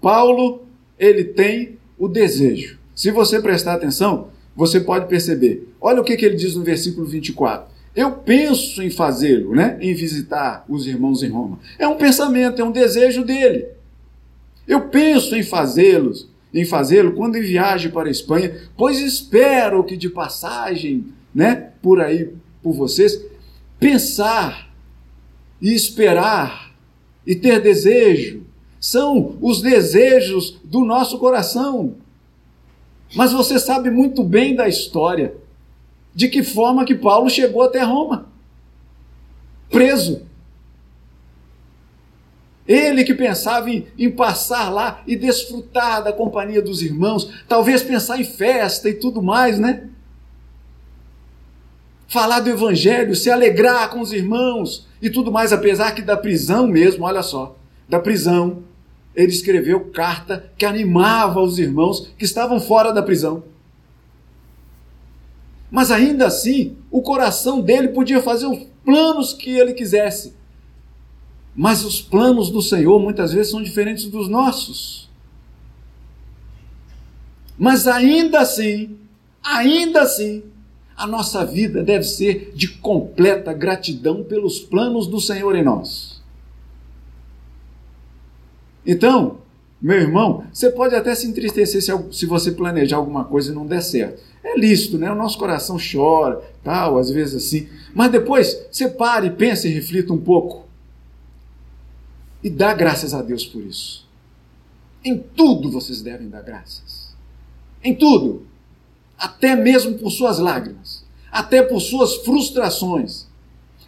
Paulo 0.00 0.62
ele 0.98 1.24
tem 1.24 1.78
o 1.98 2.08
desejo. 2.08 2.78
Se 2.94 3.10
você 3.10 3.40
prestar 3.40 3.74
atenção, 3.74 4.28
você 4.54 4.80
pode 4.80 5.06
perceber. 5.06 5.68
Olha 5.80 6.00
o 6.00 6.04
que, 6.04 6.16
que 6.16 6.24
ele 6.24 6.36
diz 6.36 6.54
no 6.54 6.64
versículo 6.64 7.06
24. 7.06 7.75
Eu 7.96 8.12
penso 8.12 8.82
em 8.82 8.90
fazê-lo, 8.90 9.54
né? 9.54 9.78
em 9.80 9.94
visitar 9.94 10.66
os 10.68 10.86
irmãos 10.86 11.22
em 11.22 11.30
Roma. 11.30 11.58
É 11.78 11.88
um 11.88 11.96
pensamento, 11.96 12.60
é 12.60 12.64
um 12.64 12.70
desejo 12.70 13.24
dele. 13.24 13.68
Eu 14.68 14.82
penso 14.88 15.34
em 15.34 15.42
fazê-los, 15.42 16.28
em 16.52 16.66
fazê-lo 16.66 17.12
quando 17.12 17.36
em 17.36 17.42
viagem 17.42 17.90
para 17.90 18.08
a 18.08 18.10
Espanha, 18.10 18.54
pois 18.76 18.98
espero 18.98 19.82
que 19.82 19.96
de 19.96 20.10
passagem, 20.10 21.06
né, 21.34 21.70
por 21.80 21.98
aí 21.98 22.34
por 22.62 22.74
vocês, 22.74 23.18
pensar 23.80 24.70
e 25.62 25.72
esperar 25.72 26.74
e 27.26 27.34
ter 27.34 27.62
desejo 27.62 28.42
são 28.78 29.38
os 29.40 29.62
desejos 29.62 30.60
do 30.62 30.84
nosso 30.84 31.18
coração. 31.18 31.94
Mas 33.14 33.32
você 33.32 33.58
sabe 33.58 33.90
muito 33.90 34.22
bem 34.22 34.54
da 34.54 34.68
história 34.68 35.34
de 36.16 36.28
que 36.28 36.42
forma 36.42 36.86
que 36.86 36.94
Paulo 36.94 37.28
chegou 37.28 37.62
até 37.62 37.82
Roma. 37.82 38.26
Preso. 39.68 40.22
Ele 42.66 43.04
que 43.04 43.14
pensava 43.14 43.70
em, 43.70 43.86
em, 43.98 44.10
passar 44.10 44.70
lá 44.70 45.02
e 45.06 45.14
desfrutar 45.14 46.02
da 46.02 46.14
companhia 46.14 46.62
dos 46.62 46.80
irmãos, 46.80 47.44
talvez 47.46 47.82
pensar 47.82 48.18
em 48.18 48.24
festa 48.24 48.88
e 48.88 48.94
tudo 48.94 49.22
mais, 49.22 49.58
né? 49.58 49.90
Falar 52.08 52.40
do 52.40 52.48
evangelho, 52.48 53.14
se 53.14 53.30
alegrar 53.30 53.90
com 53.90 54.00
os 54.00 54.10
irmãos 54.10 54.88
e 55.02 55.10
tudo 55.10 55.30
mais, 55.30 55.52
apesar 55.52 55.92
que 55.94 56.00
da 56.00 56.16
prisão 56.16 56.66
mesmo, 56.66 57.04
olha 57.04 57.22
só, 57.22 57.58
da 57.86 58.00
prisão, 58.00 58.64
ele 59.14 59.32
escreveu 59.32 59.90
carta 59.90 60.50
que 60.56 60.64
animava 60.64 61.42
os 61.42 61.58
irmãos 61.58 62.10
que 62.16 62.24
estavam 62.24 62.58
fora 62.58 62.90
da 62.90 63.02
prisão. 63.02 63.44
Mas 65.70 65.90
ainda 65.90 66.26
assim, 66.26 66.76
o 66.90 67.02
coração 67.02 67.60
dele 67.60 67.88
podia 67.88 68.22
fazer 68.22 68.46
os 68.46 68.66
planos 68.84 69.32
que 69.32 69.50
ele 69.50 69.72
quisesse. 69.72 70.34
Mas 71.54 71.84
os 71.84 72.00
planos 72.00 72.50
do 72.50 72.62
Senhor 72.62 73.00
muitas 73.00 73.32
vezes 73.32 73.50
são 73.50 73.62
diferentes 73.62 74.04
dos 74.06 74.28
nossos. 74.28 75.08
Mas 77.58 77.86
ainda 77.86 78.40
assim, 78.40 78.98
ainda 79.42 80.02
assim, 80.02 80.42
a 80.96 81.06
nossa 81.06 81.44
vida 81.44 81.82
deve 81.82 82.04
ser 82.04 82.52
de 82.54 82.68
completa 82.68 83.52
gratidão 83.52 84.22
pelos 84.22 84.60
planos 84.60 85.06
do 85.06 85.20
Senhor 85.20 85.54
em 85.56 85.64
nós. 85.64 86.22
Então, 88.84 89.38
meu 89.80 89.98
irmão, 89.98 90.44
você 90.52 90.70
pode 90.70 90.94
até 90.94 91.14
se 91.14 91.26
entristecer 91.26 91.82
se, 91.82 92.26
você 92.26 92.52
planejar 92.52 92.96
alguma 92.96 93.24
coisa 93.24 93.50
e 93.50 93.54
não 93.54 93.66
der 93.66 93.82
certo. 93.82 94.22
É 94.46 94.56
lícito, 94.56 94.96
né? 94.96 95.10
O 95.10 95.16
nosso 95.16 95.36
coração 95.36 95.76
chora, 95.76 96.40
tal, 96.62 96.98
às 96.98 97.10
vezes 97.10 97.34
assim. 97.34 97.68
Mas 97.92 98.12
depois 98.12 98.56
você 98.70 98.88
pare, 98.88 99.30
pense 99.30 99.66
e 99.66 99.72
reflita 99.72 100.12
um 100.12 100.18
pouco. 100.18 100.64
E 102.44 102.48
dá 102.48 102.72
graças 102.72 103.12
a 103.12 103.22
Deus 103.22 103.44
por 103.44 103.60
isso. 103.60 104.06
Em 105.04 105.18
tudo 105.18 105.68
vocês 105.68 106.00
devem 106.00 106.28
dar 106.28 106.42
graças. 106.42 107.12
Em 107.82 107.92
tudo. 107.92 108.46
Até 109.18 109.56
mesmo 109.56 109.98
por 109.98 110.12
suas 110.12 110.38
lágrimas. 110.38 111.04
Até 111.32 111.60
por 111.60 111.80
suas 111.80 112.14
frustrações. 112.18 113.26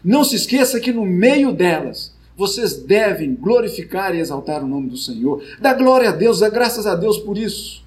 Não 0.03 0.25
se 0.25 0.35
esqueça 0.35 0.81
que 0.81 0.93
no 0.93 1.07
meio 1.07 1.53
delas 1.53 2.13
vocês 2.37 2.83
devem 2.83 3.33
glorificar 3.33 4.13
e 4.13 4.19
exaltar 4.19 4.65
o 4.65 4.69
nome 4.69 4.89
do 4.89 4.97
Senhor. 4.97 5.41
Dá 5.61 5.73
glória 5.73 6.09
a 6.09 6.13
Deus, 6.13 6.41
dá 6.41 6.49
graças 6.49 6.85
a 6.85 6.97
Deus 6.97 7.19
por 7.19 7.39
isso. 7.39 7.87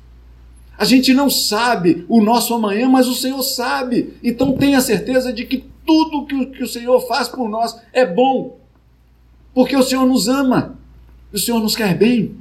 A 0.81 0.83
gente 0.83 1.13
não 1.13 1.29
sabe 1.29 2.03
o 2.09 2.19
nosso 2.23 2.55
amanhã, 2.55 2.89
mas 2.89 3.07
o 3.07 3.13
Senhor 3.13 3.43
sabe. 3.43 4.15
Então 4.23 4.53
tenha 4.53 4.81
certeza 4.81 5.31
de 5.31 5.45
que 5.45 5.63
tudo 5.85 6.25
que 6.25 6.33
o, 6.33 6.49
que 6.49 6.63
o 6.63 6.67
Senhor 6.67 6.99
faz 7.01 7.27
por 7.27 7.47
nós 7.47 7.79
é 7.93 8.03
bom. 8.03 8.57
Porque 9.53 9.77
o 9.77 9.83
Senhor 9.83 10.07
nos 10.07 10.27
ama. 10.27 10.79
O 11.31 11.37
Senhor 11.37 11.59
nos 11.59 11.75
quer 11.75 11.95
bem. 11.95 12.35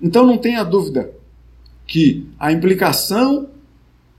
Então 0.00 0.24
não 0.24 0.38
tenha 0.38 0.62
dúvida 0.62 1.10
que 1.88 2.28
a 2.38 2.52
implicação 2.52 3.48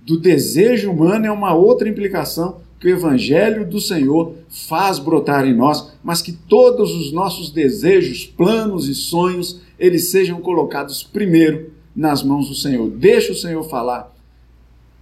do 0.02 0.20
desejo 0.20 0.92
humano 0.92 1.26
é 1.26 1.32
uma 1.32 1.54
outra 1.54 1.88
implicação 1.88 2.60
que 2.82 2.88
o 2.88 2.92
Evangelho 2.92 3.66
do 3.66 3.80
Senhor 3.80 4.36
faz 4.50 5.00
brotar 5.00 5.46
em 5.46 5.56
nós, 5.56 5.94
mas 6.04 6.22
que 6.22 6.34
todos 6.34 6.94
os 6.94 7.14
nossos 7.14 7.50
desejos, 7.50 8.26
planos 8.26 8.90
e 8.90 8.94
sonhos, 8.94 9.62
eles 9.80 10.12
sejam 10.12 10.42
colocados 10.42 11.02
primeiro 11.02 11.71
nas 11.95 12.23
mãos 12.23 12.49
do 12.49 12.56
Senhor. 12.56 12.89
Deixa 12.89 13.32
o 13.32 13.36
Senhor 13.36 13.63
falar 13.63 14.13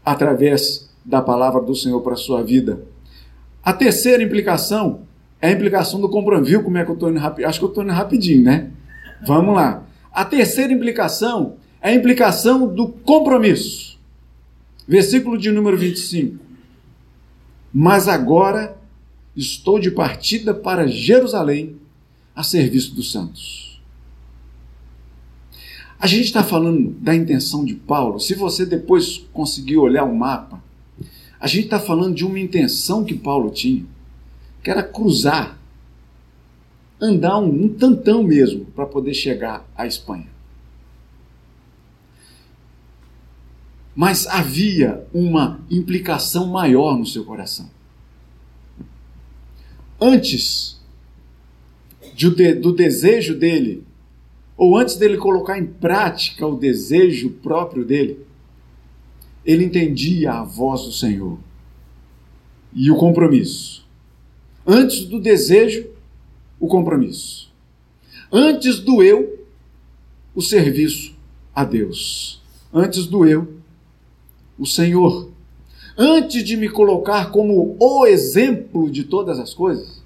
através 0.04 0.90
da 1.04 1.22
palavra 1.22 1.62
do 1.62 1.76
Senhor 1.76 2.02
para 2.02 2.14
a 2.14 2.18
sua 2.18 2.44
vida. 2.44 2.84
A 3.64 3.74
terceira 3.74 4.24
implicação 4.24 5.02
é 5.42 5.50
a 5.50 5.52
implicação 5.52 6.00
do 6.00 6.10
compromisso. 6.10 6.50
Viu 6.52 6.64
como 6.64 6.78
é 6.78 6.84
que 6.84 6.92
eu 6.92 6.96
estou 6.96 7.10
indo 7.10 7.20
rapidinho? 7.20 7.50
Acho 7.50 7.60
que 7.60 7.66
eu 7.66 7.70
estou 7.70 7.84
indo 7.84 7.94
rapidinho, 7.94 8.44
né? 8.44 8.72
Vamos 9.26 9.56
lá. 9.56 9.84
A 10.12 10.26
terceira 10.26 10.74
implicação 10.74 11.56
é 11.82 11.90
a 11.90 11.94
implicação 11.94 12.68
do 12.68 12.88
compromisso. 12.88 13.98
Versículo 14.88 15.38
de 15.38 15.52
número 15.52 15.78
25 15.78 16.50
mas 17.74 18.08
agora 18.08 18.78
estou 19.36 19.80
de 19.80 19.92
partida 19.92 20.54
para 20.54 20.88
Jerusalém 20.88 21.78
a 22.36 22.44
serviço 22.44 22.96
dos 22.96 23.12
santos. 23.12 23.69
A 26.00 26.08
gente 26.08 26.26
está 26.26 26.44
falando 26.44 26.92
da 26.92 27.14
intenção 27.14 27.66
de 27.66 27.76
Paulo. 27.76 28.20
Se 28.20 28.34
você 28.34 28.66
depois 28.66 29.18
conseguir 29.34 29.78
olhar 29.78 30.06
o 30.06 30.16
mapa, 30.16 30.64
a 31.40 31.48
gente 31.48 31.66
está 31.66 31.80
falando 31.80 32.16
de 32.16 32.26
uma 32.26 32.40
intenção 32.40 33.04
que 33.04 33.14
Paulo 33.14 33.50
tinha, 33.50 33.86
que 34.64 34.72
era 34.72 34.82
cruzar, 34.82 35.60
andar 37.02 37.38
um, 37.40 37.66
um 37.66 37.70
tantão 37.70 38.24
mesmo 38.24 38.66
para 38.66 38.86
poder 38.86 39.14
chegar 39.14 39.66
à 39.76 39.86
Espanha. 39.86 40.40
mas 44.00 44.26
havia 44.28 45.06
uma 45.14 45.60
implicação 45.70 46.48
maior 46.48 46.98
no 46.98 47.06
seu 47.06 47.26
coração. 47.26 47.70
Antes 50.00 50.80
de, 52.16 52.54
do 52.54 52.72
desejo 52.72 53.38
dele, 53.38 53.84
ou 54.60 54.78
antes 54.78 54.98
dele 54.98 55.16
colocar 55.16 55.58
em 55.58 55.66
prática 55.66 56.46
o 56.46 56.58
desejo 56.58 57.30
próprio 57.30 57.86
dele, 57.86 58.20
ele 59.46 59.64
entendia 59.64 60.34
a 60.34 60.44
voz 60.44 60.84
do 60.84 60.92
Senhor 60.92 61.40
e 62.74 62.92
o 62.92 62.98
compromisso. 62.98 63.88
Antes 64.68 65.06
do 65.06 65.18
desejo, 65.18 65.88
o 66.60 66.68
compromisso. 66.68 67.50
Antes 68.30 68.80
do 68.80 69.02
eu, 69.02 69.46
o 70.36 70.42
serviço 70.42 71.16
a 71.56 71.64
Deus. 71.64 72.42
Antes 72.74 73.06
do 73.06 73.26
eu, 73.26 73.54
o 74.58 74.66
Senhor, 74.66 75.32
antes 75.98 76.44
de 76.44 76.58
me 76.58 76.68
colocar 76.68 77.32
como 77.32 77.78
o 77.80 78.06
exemplo 78.06 78.92
de 78.92 79.06
todas 79.06 79.40
as 79.40 79.54
coisas, 79.54 80.04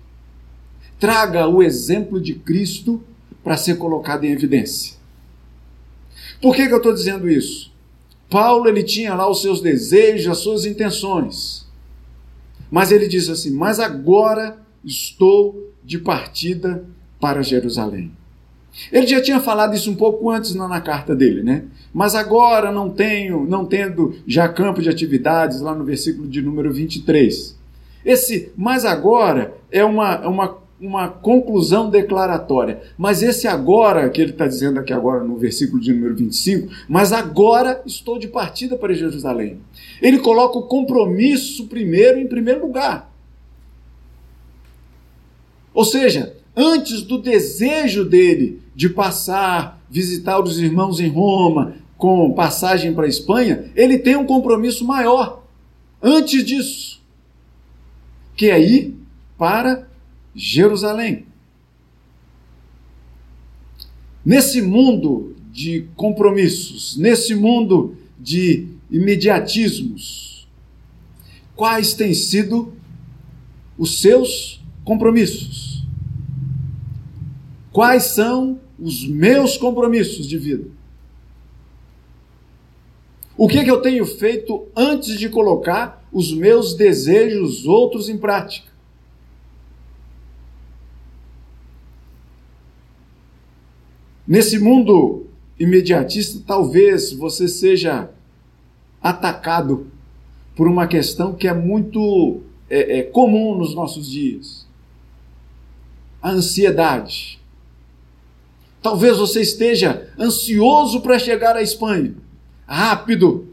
traga 0.99 1.47
o 1.47 1.63
exemplo 1.63 2.21
de 2.21 2.35
Cristo 2.35 3.01
para 3.43 3.57
ser 3.57 3.77
colocado 3.77 4.23
em 4.23 4.31
evidência. 4.31 4.95
Por 6.41 6.55
que, 6.55 6.67
que 6.67 6.73
eu 6.73 6.77
estou 6.77 6.93
dizendo 6.93 7.29
isso? 7.29 7.71
Paulo 8.29 8.67
ele 8.67 8.83
tinha 8.83 9.13
lá 9.13 9.29
os 9.29 9.41
seus 9.41 9.61
desejos, 9.61 10.31
as 10.31 10.39
suas 10.39 10.65
intenções. 10.65 11.67
Mas 12.71 12.91
ele 12.91 13.07
diz 13.07 13.29
assim: 13.29 13.51
Mas 13.51 13.79
agora 13.79 14.57
estou 14.83 15.71
de 15.83 15.99
partida 15.99 16.83
para 17.19 17.43
Jerusalém. 17.43 18.11
Ele 18.91 19.05
já 19.05 19.21
tinha 19.21 19.39
falado 19.39 19.75
isso 19.75 19.91
um 19.91 19.95
pouco 19.95 20.31
antes 20.31 20.55
na, 20.55 20.67
na, 20.67 20.81
carta 20.81 21.15
dele, 21.15 21.43
né? 21.43 21.65
Mas 21.93 22.15
agora 22.15 22.71
não 22.71 22.89
tenho, 22.89 23.45
não 23.45 23.65
tendo 23.65 24.15
já 24.25 24.49
campo 24.49 24.81
de 24.81 24.89
atividades, 24.89 25.61
lá 25.61 25.75
no 25.75 25.85
versículo 25.85 26.27
de 26.27 26.41
número 26.41 26.73
23. 26.73 27.55
Esse 28.03 28.51
mas 28.57 28.83
agora 28.83 29.53
é 29.71 29.85
uma, 29.85 30.15
é 30.15 30.27
uma, 30.27 30.57
uma 30.85 31.07
conclusão 31.07 31.89
declaratória. 31.89 32.81
Mas 32.97 33.23
esse 33.23 33.47
agora, 33.47 34.09
que 34.09 34.21
ele 34.21 34.31
está 34.31 34.47
dizendo 34.47 34.79
aqui 34.79 34.91
agora 34.91 35.23
no 35.23 35.37
versículo 35.37 35.81
de 35.81 35.93
número 35.93 36.15
25, 36.15 36.71
mas 36.89 37.13
agora 37.13 37.81
estou 37.85 38.19
de 38.19 38.27
partida 38.27 38.75
para 38.75 38.93
Jerusalém. 38.93 39.59
Ele 40.01 40.19
coloca 40.19 40.57
o 40.57 40.67
compromisso 40.67 41.67
primeiro 41.67 42.19
em 42.19 42.27
primeiro 42.27 42.65
lugar. 42.65 43.11
Ou 45.73 45.85
seja, 45.85 46.35
antes 46.55 47.01
do 47.01 47.17
desejo 47.17 48.05
dele 48.05 48.61
de 48.75 48.89
passar, 48.89 49.81
visitar 49.89 50.39
os 50.39 50.59
irmãos 50.59 50.99
em 50.99 51.07
Roma, 51.07 51.75
com 51.97 52.33
passagem 52.33 52.93
para 52.93 53.05
a 53.05 53.09
Espanha, 53.09 53.71
ele 53.75 53.97
tem 53.97 54.15
um 54.15 54.25
compromisso 54.25 54.85
maior. 54.85 55.43
Antes 56.01 56.43
disso, 56.43 57.01
que 58.35 58.49
é 58.49 58.59
ir 58.59 58.95
para 59.37 59.87
Jerusalém. 60.35 61.25
Nesse 64.25 64.61
mundo 64.61 65.35
de 65.51 65.87
compromissos, 65.95 66.97
nesse 66.97 67.35
mundo 67.35 67.95
de 68.19 68.67
imediatismos, 68.89 70.47
quais 71.55 71.93
têm 71.93 72.13
sido 72.13 72.73
os 73.77 74.01
seus 74.01 74.61
compromissos? 74.83 75.83
Quais 77.71 78.03
são 78.03 78.59
os 78.79 79.07
meus 79.07 79.57
compromissos 79.57 80.27
de 80.27 80.37
vida? 80.37 80.67
O 83.35 83.47
que, 83.47 83.57
é 83.57 83.63
que 83.63 83.71
eu 83.71 83.81
tenho 83.81 84.05
feito 84.05 84.67
antes 84.75 85.17
de 85.17 85.27
colocar 85.27 86.07
os 86.11 86.31
meus 86.31 86.75
desejos 86.75 87.65
outros 87.65 88.07
em 88.07 88.17
prática? 88.17 88.72
Nesse 94.27 94.57
mundo 94.57 95.27
imediatista, 95.59 96.41
talvez 96.45 97.11
você 97.11 97.47
seja 97.47 98.09
atacado 99.01 99.87
por 100.55 100.67
uma 100.67 100.87
questão 100.87 101.33
que 101.33 101.47
é 101.47 101.53
muito 101.53 102.41
é, 102.69 102.99
é, 102.99 103.03
comum 103.03 103.57
nos 103.57 103.75
nossos 103.75 104.09
dias: 104.09 104.65
a 106.21 106.31
ansiedade. 106.31 107.39
Talvez 108.81 109.17
você 109.17 109.41
esteja 109.41 110.09
ansioso 110.19 111.01
para 111.01 111.17
chegar 111.17 111.55
à 111.55 111.61
Espanha 111.61 112.15
rápido, 112.65 113.47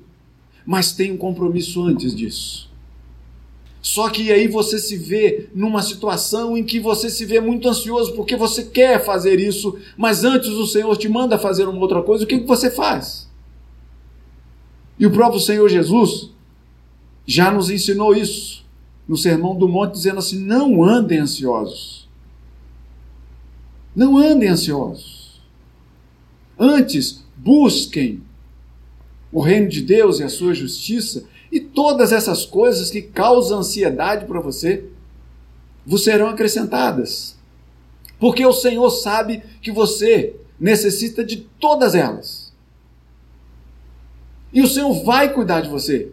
mas 0.64 0.92
tem 0.92 1.12
um 1.12 1.16
compromisso 1.16 1.82
antes 1.84 2.14
disso. 2.14 2.69
Só 3.82 4.10
que 4.10 4.30
aí 4.30 4.46
você 4.46 4.78
se 4.78 4.96
vê 4.96 5.48
numa 5.54 5.82
situação 5.82 6.56
em 6.56 6.62
que 6.62 6.78
você 6.78 7.08
se 7.08 7.24
vê 7.24 7.40
muito 7.40 7.68
ansioso 7.68 8.14
porque 8.14 8.36
você 8.36 8.64
quer 8.64 9.04
fazer 9.04 9.40
isso, 9.40 9.78
mas 9.96 10.22
antes 10.22 10.50
o 10.50 10.66
Senhor 10.66 10.94
te 10.96 11.08
manda 11.08 11.38
fazer 11.38 11.66
uma 11.66 11.80
outra 11.80 12.02
coisa, 12.02 12.24
o 12.24 12.26
que, 12.26 12.40
que 12.40 12.46
você 12.46 12.70
faz? 12.70 13.28
E 14.98 15.06
o 15.06 15.10
próprio 15.10 15.40
Senhor 15.40 15.66
Jesus 15.68 16.30
já 17.26 17.50
nos 17.50 17.70
ensinou 17.70 18.14
isso 18.14 18.66
no 19.08 19.16
Sermão 19.16 19.56
do 19.56 19.66
Monte, 19.66 19.94
dizendo 19.94 20.18
assim: 20.18 20.38
não 20.38 20.84
andem 20.84 21.18
ansiosos. 21.18 22.08
Não 23.96 24.18
andem 24.18 24.48
ansiosos. 24.50 25.40
Antes, 26.58 27.24
busquem 27.36 28.22
o 29.32 29.40
reino 29.40 29.68
de 29.68 29.80
Deus 29.80 30.20
e 30.20 30.22
a 30.22 30.28
sua 30.28 30.52
justiça, 30.52 31.24
e 31.50 31.60
todas 31.60 32.12
essas 32.12 32.46
coisas 32.46 32.90
que 32.90 33.02
causam 33.02 33.58
ansiedade 33.58 34.26
para 34.26 34.40
você, 34.40 34.84
vos 35.84 36.04
serão 36.04 36.28
acrescentadas. 36.28 37.36
Porque 38.18 38.44
o 38.44 38.52
Senhor 38.52 38.90
sabe 38.90 39.42
que 39.62 39.72
você 39.72 40.36
necessita 40.58 41.24
de 41.24 41.38
todas 41.58 41.94
elas. 41.94 42.52
E 44.52 44.60
o 44.60 44.66
Senhor 44.66 44.92
vai 45.04 45.32
cuidar 45.32 45.62
de 45.62 45.68
você. 45.68 46.12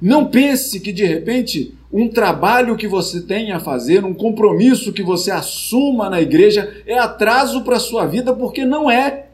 Não 0.00 0.26
pense 0.26 0.78
que 0.78 0.92
de 0.92 1.04
repente 1.04 1.74
um 1.92 2.08
trabalho 2.08 2.76
que 2.76 2.86
você 2.86 3.22
tem 3.22 3.50
a 3.50 3.58
fazer, 3.58 4.04
um 4.04 4.12
compromisso 4.12 4.92
que 4.92 5.02
você 5.02 5.30
assuma 5.30 6.10
na 6.10 6.20
igreja 6.20 6.82
é 6.86 6.98
atraso 6.98 7.64
para 7.64 7.76
a 7.76 7.80
sua 7.80 8.06
vida, 8.06 8.34
porque 8.34 8.64
não 8.64 8.90
é. 8.90 9.27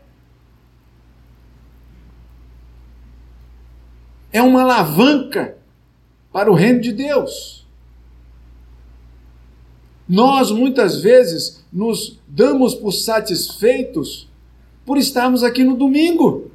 É 4.34 4.42
uma 4.42 4.62
alavanca 4.62 5.56
para 6.32 6.50
o 6.50 6.54
reino 6.56 6.80
de 6.80 6.90
Deus. 6.92 7.64
Nós 10.08 10.50
muitas 10.50 11.00
vezes 11.00 11.64
nos 11.72 12.18
damos 12.26 12.74
por 12.74 12.90
satisfeitos 12.90 14.28
por 14.84 14.98
estarmos 14.98 15.44
aqui 15.44 15.62
no 15.62 15.76
domingo. 15.76 16.50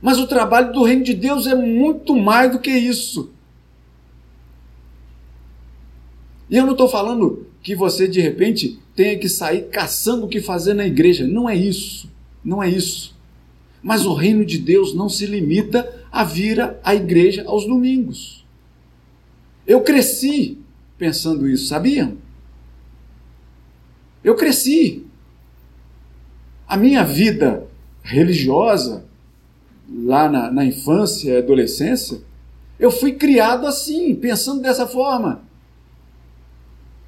Mas 0.00 0.18
o 0.20 0.28
trabalho 0.28 0.72
do 0.72 0.84
reino 0.84 1.02
de 1.02 1.12
Deus 1.12 1.48
é 1.48 1.56
muito 1.56 2.14
mais 2.14 2.52
do 2.52 2.60
que 2.60 2.70
isso. 2.70 3.32
E 6.48 6.56
eu 6.56 6.64
não 6.64 6.72
estou 6.72 6.88
falando 6.88 7.48
que 7.60 7.74
você 7.74 8.06
de 8.06 8.20
repente 8.20 8.80
tenha 8.94 9.18
que 9.18 9.28
sair 9.28 9.68
caçando 9.70 10.26
o 10.26 10.28
que 10.28 10.40
fazer 10.40 10.72
na 10.72 10.86
igreja. 10.86 11.26
Não 11.26 11.50
é 11.50 11.56
isso. 11.56 12.08
Não 12.44 12.62
é 12.62 12.70
isso. 12.70 13.15
Mas 13.86 14.04
o 14.04 14.14
reino 14.14 14.44
de 14.44 14.58
Deus 14.58 14.92
não 14.96 15.08
se 15.08 15.26
limita 15.26 16.04
a 16.10 16.24
vir 16.24 16.60
à 16.82 16.92
igreja 16.92 17.44
aos 17.46 17.64
domingos. 17.68 18.44
Eu 19.64 19.80
cresci 19.82 20.58
pensando 20.98 21.48
isso, 21.48 21.68
sabiam? 21.68 22.16
Eu 24.24 24.34
cresci. 24.34 25.06
A 26.66 26.76
minha 26.76 27.04
vida 27.04 27.68
religiosa, 28.02 29.04
lá 29.88 30.28
na, 30.28 30.50
na 30.50 30.64
infância 30.64 31.30
e 31.30 31.36
adolescência, 31.36 32.20
eu 32.80 32.90
fui 32.90 33.12
criado 33.12 33.68
assim, 33.68 34.16
pensando 34.16 34.62
dessa 34.62 34.88
forma. 34.88 35.42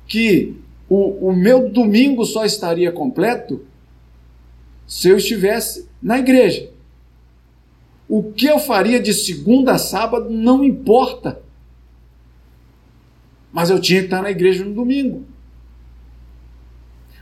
Que 0.07 0.55
o, 0.88 1.31
o 1.31 1.33
meu 1.35 1.69
domingo 1.71 2.25
só 2.25 2.45
estaria 2.45 2.93
completo 2.93 3.67
se 4.87 5.09
eu 5.09 5.17
estivesse 5.17 5.88
na 6.03 6.19
igreja. 6.19 6.71
O 8.09 8.33
que 8.33 8.47
eu 8.47 8.59
faria 8.59 8.99
de 8.99 9.13
segunda 9.13 9.73
a 9.73 9.79
sábado 9.79 10.31
não 10.31 10.65
importa. 10.65 11.43
Mas 13.53 13.71
eu 13.71 13.81
tinha 13.81 14.01
que 14.01 14.07
estar 14.07 14.23
na 14.23 14.31
igreja 14.31 14.65
no 14.65 14.73
domingo. 14.73 15.25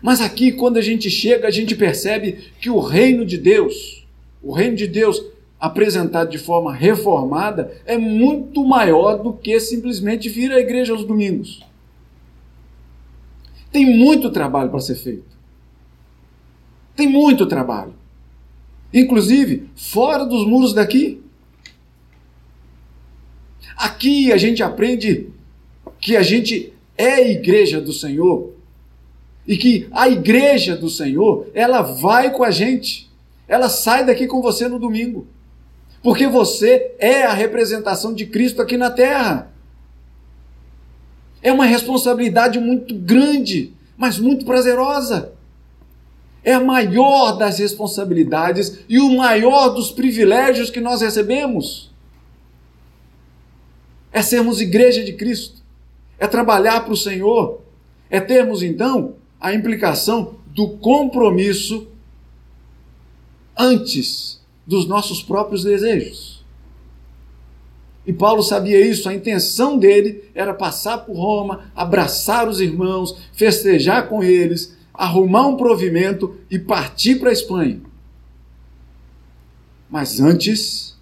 Mas 0.00 0.20
aqui, 0.20 0.52
quando 0.52 0.76
a 0.76 0.82
gente 0.82 1.10
chega, 1.10 1.48
a 1.48 1.50
gente 1.50 1.74
percebe 1.74 2.50
que 2.60 2.70
o 2.70 2.78
reino 2.78 3.24
de 3.24 3.38
Deus, 3.38 4.06
o 4.42 4.52
reino 4.52 4.76
de 4.76 4.86
Deus 4.86 5.20
apresentado 5.58 6.30
de 6.30 6.38
forma 6.38 6.72
reformada, 6.72 7.72
é 7.86 7.96
muito 7.96 8.64
maior 8.64 9.16
do 9.16 9.32
que 9.32 9.58
simplesmente 9.58 10.28
vir 10.28 10.52
à 10.52 10.60
igreja 10.60 10.92
aos 10.92 11.04
domingos. 11.04 11.64
Tem 13.72 13.84
muito 13.96 14.30
trabalho 14.30 14.70
para 14.70 14.80
ser 14.80 14.94
feito. 14.94 15.36
Tem 16.94 17.08
muito 17.08 17.46
trabalho. 17.46 17.94
Inclusive, 18.92 19.68
fora 19.74 20.24
dos 20.24 20.46
muros 20.46 20.72
daqui. 20.72 21.20
Aqui 23.76 24.32
a 24.32 24.36
gente 24.36 24.62
aprende 24.62 25.28
que 26.00 26.16
a 26.16 26.22
gente 26.22 26.72
é 26.96 27.30
igreja 27.30 27.80
do 27.80 27.92
Senhor 27.92 28.54
e 29.46 29.56
que 29.56 29.86
a 29.92 30.08
igreja 30.08 30.76
do 30.76 30.88
Senhor, 30.88 31.48
ela 31.54 31.82
vai 31.82 32.32
com 32.32 32.42
a 32.42 32.50
gente. 32.50 33.10
Ela 33.46 33.68
sai 33.68 34.04
daqui 34.04 34.26
com 34.26 34.40
você 34.40 34.66
no 34.68 34.78
domingo. 34.78 35.26
Porque 36.02 36.26
você 36.26 36.94
é 36.98 37.22
a 37.24 37.32
representação 37.32 38.14
de 38.14 38.26
Cristo 38.26 38.62
aqui 38.62 38.76
na 38.76 38.90
terra. 38.90 39.52
É 41.42 41.52
uma 41.52 41.64
responsabilidade 41.64 42.58
muito 42.58 42.94
grande, 42.94 43.72
mas 43.96 44.18
muito 44.18 44.44
prazerosa 44.44 45.35
é 46.46 46.54
a 46.54 46.60
maior 46.60 47.32
das 47.32 47.58
responsabilidades 47.58 48.78
e 48.88 49.00
o 49.00 49.16
maior 49.16 49.70
dos 49.70 49.90
privilégios 49.90 50.70
que 50.70 50.80
nós 50.80 51.00
recebemos. 51.00 51.90
É 54.12 54.22
sermos 54.22 54.60
igreja 54.60 55.02
de 55.02 55.12
Cristo, 55.14 55.60
é 56.16 56.26
trabalhar 56.28 56.84
para 56.84 56.92
o 56.92 56.96
Senhor, 56.96 57.62
é 58.08 58.20
termos 58.20 58.62
então 58.62 59.16
a 59.40 59.52
implicação 59.52 60.36
do 60.46 60.68
compromisso 60.78 61.88
antes 63.58 64.40
dos 64.64 64.86
nossos 64.86 65.20
próprios 65.20 65.64
desejos. 65.64 66.44
E 68.06 68.12
Paulo 68.12 68.44
sabia 68.44 68.80
isso, 68.80 69.08
a 69.08 69.14
intenção 69.14 69.76
dele 69.76 70.30
era 70.32 70.54
passar 70.54 70.98
por 70.98 71.16
Roma, 71.16 71.72
abraçar 71.74 72.48
os 72.48 72.60
irmãos, 72.60 73.18
festejar 73.32 74.08
com 74.08 74.22
eles, 74.22 74.76
arrumar 74.96 75.46
um 75.46 75.56
provimento 75.56 76.36
e 76.50 76.58
partir 76.58 77.16
para 77.16 77.30
a 77.30 77.32
Espanha. 77.32 77.80
Mas 79.90 80.20
antes, 80.20 80.96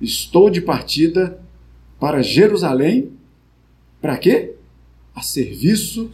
estou 0.00 0.50
de 0.50 0.60
partida 0.60 1.40
para 2.00 2.22
Jerusalém, 2.22 3.12
para 4.00 4.16
quê? 4.16 4.54
A 5.14 5.22
serviço 5.22 6.10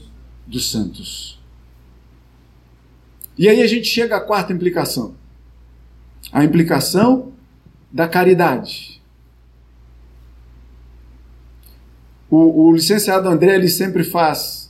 dos 0.47 0.71
santos. 0.71 1.39
E 3.39 3.49
aí 3.49 3.63
a 3.63 3.67
gente 3.67 3.87
chega 3.87 4.17
à 4.17 4.21
quarta 4.21 4.53
implicação. 4.53 5.15
A 6.33 6.45
implicação 6.45 7.33
da 7.91 8.07
caridade. 8.07 9.01
O, 12.29 12.69
o 12.69 12.73
licenciado 12.75 13.29
André 13.29 13.55
ele 13.55 13.69
sempre 13.69 14.05
faz 14.05 14.68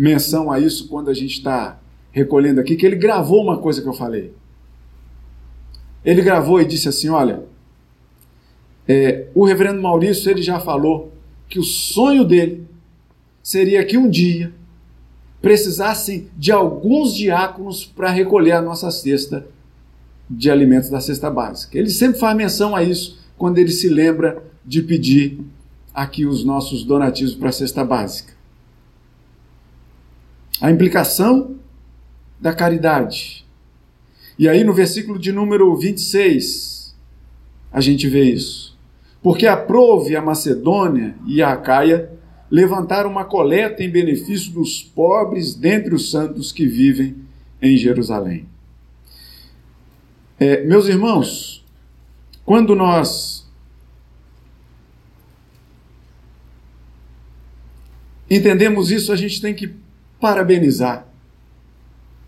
menção 0.00 0.50
a 0.50 0.58
isso 0.58 0.88
quando 0.88 1.10
a 1.10 1.14
gente 1.14 1.34
está 1.34 1.78
recolhendo 2.10 2.58
aqui, 2.58 2.74
que 2.74 2.86
ele 2.86 2.96
gravou 2.96 3.42
uma 3.42 3.58
coisa 3.58 3.82
que 3.82 3.86
eu 3.86 3.92
falei. 3.92 4.32
Ele 6.02 6.22
gravou 6.22 6.58
e 6.58 6.64
disse 6.64 6.88
assim: 6.88 7.10
Olha, 7.10 7.44
é, 8.88 9.26
o 9.34 9.44
reverendo 9.44 9.82
Maurício 9.82 10.30
ele 10.30 10.40
já 10.40 10.58
falou 10.58 11.12
que 11.50 11.58
o 11.58 11.62
sonho 11.62 12.24
dele 12.24 12.66
seria 13.42 13.84
que 13.84 13.98
um 13.98 14.08
dia 14.08 14.54
precisassem 15.42 16.28
de 16.34 16.50
alguns 16.50 17.14
diáconos 17.14 17.84
para 17.84 18.10
recolher 18.10 18.52
a 18.52 18.62
nossa 18.62 18.90
cesta 18.90 19.46
de 20.28 20.50
alimentos 20.50 20.88
da 20.88 21.00
cesta 21.00 21.30
básica. 21.30 21.78
Ele 21.78 21.90
sempre 21.90 22.18
faz 22.18 22.34
menção 22.34 22.74
a 22.74 22.82
isso 22.82 23.18
quando 23.36 23.58
ele 23.58 23.70
se 23.70 23.88
lembra 23.88 24.42
de 24.64 24.82
pedir 24.82 25.40
aqui 25.92 26.24
os 26.24 26.42
nossos 26.42 26.84
donativos 26.84 27.34
para 27.34 27.50
a 27.50 27.52
cesta 27.52 27.84
básica. 27.84 28.39
A 30.60 30.70
implicação 30.70 31.56
da 32.40 32.52
caridade. 32.52 33.46
E 34.38 34.48
aí 34.48 34.64
no 34.64 34.72
versículo 34.72 35.18
de 35.18 35.32
número 35.32 35.74
26, 35.76 36.96
a 37.72 37.80
gente 37.80 38.08
vê 38.08 38.24
isso. 38.24 38.78
Porque 39.22 39.46
aprove 39.46 40.16
a 40.16 40.22
Macedônia 40.22 41.14
e 41.26 41.42
a 41.42 41.52
Acaia 41.52 42.10
levantar 42.50 43.06
uma 43.06 43.24
coleta 43.24 43.82
em 43.82 43.90
benefício 43.90 44.50
dos 44.52 44.82
pobres 44.82 45.54
dentre 45.54 45.94
os 45.94 46.10
santos 46.10 46.50
que 46.50 46.66
vivem 46.66 47.16
em 47.60 47.76
Jerusalém. 47.76 48.46
É, 50.38 50.64
meus 50.64 50.88
irmãos, 50.88 51.64
quando 52.44 52.74
nós 52.74 53.46
entendemos 58.28 58.90
isso, 58.90 59.12
a 59.12 59.16
gente 59.16 59.40
tem 59.40 59.54
que 59.54 59.74
parabenizar 60.20 61.06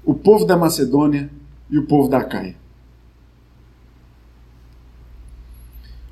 o 0.05 0.15
povo 0.15 0.45
da 0.45 0.57
Macedônia 0.57 1.31
e 1.71 1.79
o 1.79 1.87
povo 1.87 2.09
da 2.09 2.25
Caia. 2.25 2.57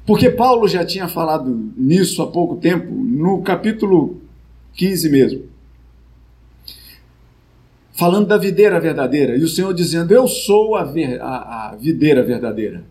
Porque 0.07 0.31
Paulo 0.31 0.67
já 0.67 0.85
tinha 0.85 1.09
falado 1.09 1.73
nisso 1.77 2.23
há 2.23 2.27
pouco 2.27 2.57
tempo, 2.57 2.93
no 2.93 3.43
capítulo 3.43 4.21
15 4.75 5.09
mesmo. 5.09 5.45
Falando 7.93 8.27
da 8.27 8.39
videira 8.39 8.81
verdadeira, 8.81 9.37
e 9.37 9.43
o 9.45 9.49
Senhor 9.49 9.75
dizendo: 9.75 10.13
Eu 10.13 10.27
sou 10.27 10.75
a, 10.75 10.85
ver, 10.85 11.21
a, 11.21 11.69
a 11.71 11.77
videira 11.77 12.23
verdadeira, 12.23 12.85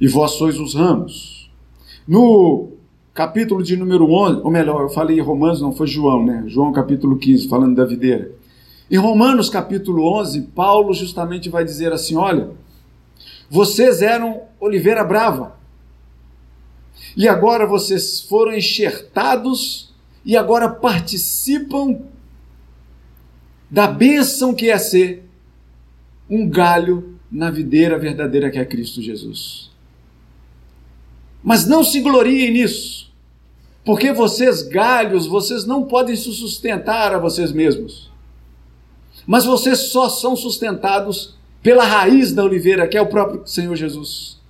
e 0.00 0.06
vós 0.06 0.32
sois 0.32 0.60
os 0.60 0.74
ramos. 0.74 1.50
No 2.06 2.75
capítulo 3.16 3.62
de 3.62 3.78
número 3.78 4.12
11, 4.12 4.42
ou 4.44 4.50
melhor, 4.50 4.82
eu 4.82 4.88
falei 4.90 5.18
Romanos, 5.20 5.62
não 5.62 5.72
foi 5.72 5.86
João, 5.86 6.22
né? 6.22 6.44
João 6.46 6.70
capítulo 6.70 7.16
15, 7.16 7.48
falando 7.48 7.74
da 7.74 7.86
videira. 7.86 8.30
Em 8.90 8.98
Romanos 8.98 9.48
capítulo 9.48 10.06
11, 10.20 10.42
Paulo 10.54 10.92
justamente 10.92 11.48
vai 11.48 11.64
dizer 11.64 11.94
assim: 11.94 12.14
olha, 12.14 12.50
vocês 13.48 14.02
eram 14.02 14.42
oliveira 14.60 15.02
brava, 15.02 15.56
e 17.16 17.26
agora 17.26 17.66
vocês 17.66 18.20
foram 18.20 18.54
enxertados 18.54 19.94
e 20.22 20.36
agora 20.36 20.68
participam 20.68 22.00
da 23.70 23.86
bênção 23.86 24.54
que 24.54 24.68
é 24.68 24.76
ser 24.76 25.26
um 26.28 26.46
galho 26.46 27.16
na 27.32 27.50
videira 27.50 27.98
verdadeira 27.98 28.50
que 28.50 28.58
é 28.58 28.64
Cristo 28.64 29.00
Jesus. 29.00 29.70
Mas 31.42 31.66
não 31.66 31.82
se 31.82 32.00
gloriem 32.00 32.50
nisso, 32.50 33.05
porque 33.86 34.12
vocês, 34.12 34.60
galhos, 34.62 35.26
vocês 35.26 35.64
não 35.64 35.84
podem 35.84 36.14
se 36.14 36.30
sustentar 36.32 37.14
a 37.14 37.18
vocês 37.18 37.52
mesmos 37.52 38.10
mas 39.26 39.44
vocês 39.44 39.90
só 39.90 40.08
são 40.08 40.36
sustentados 40.36 41.34
pela 41.62 41.84
raiz 41.84 42.32
da 42.32 42.44
oliveira, 42.44 42.86
que 42.86 42.96
é 42.96 43.02
o 43.02 43.08
próprio 43.08 43.44
Senhor 43.46 43.74
Jesus. 43.74 44.40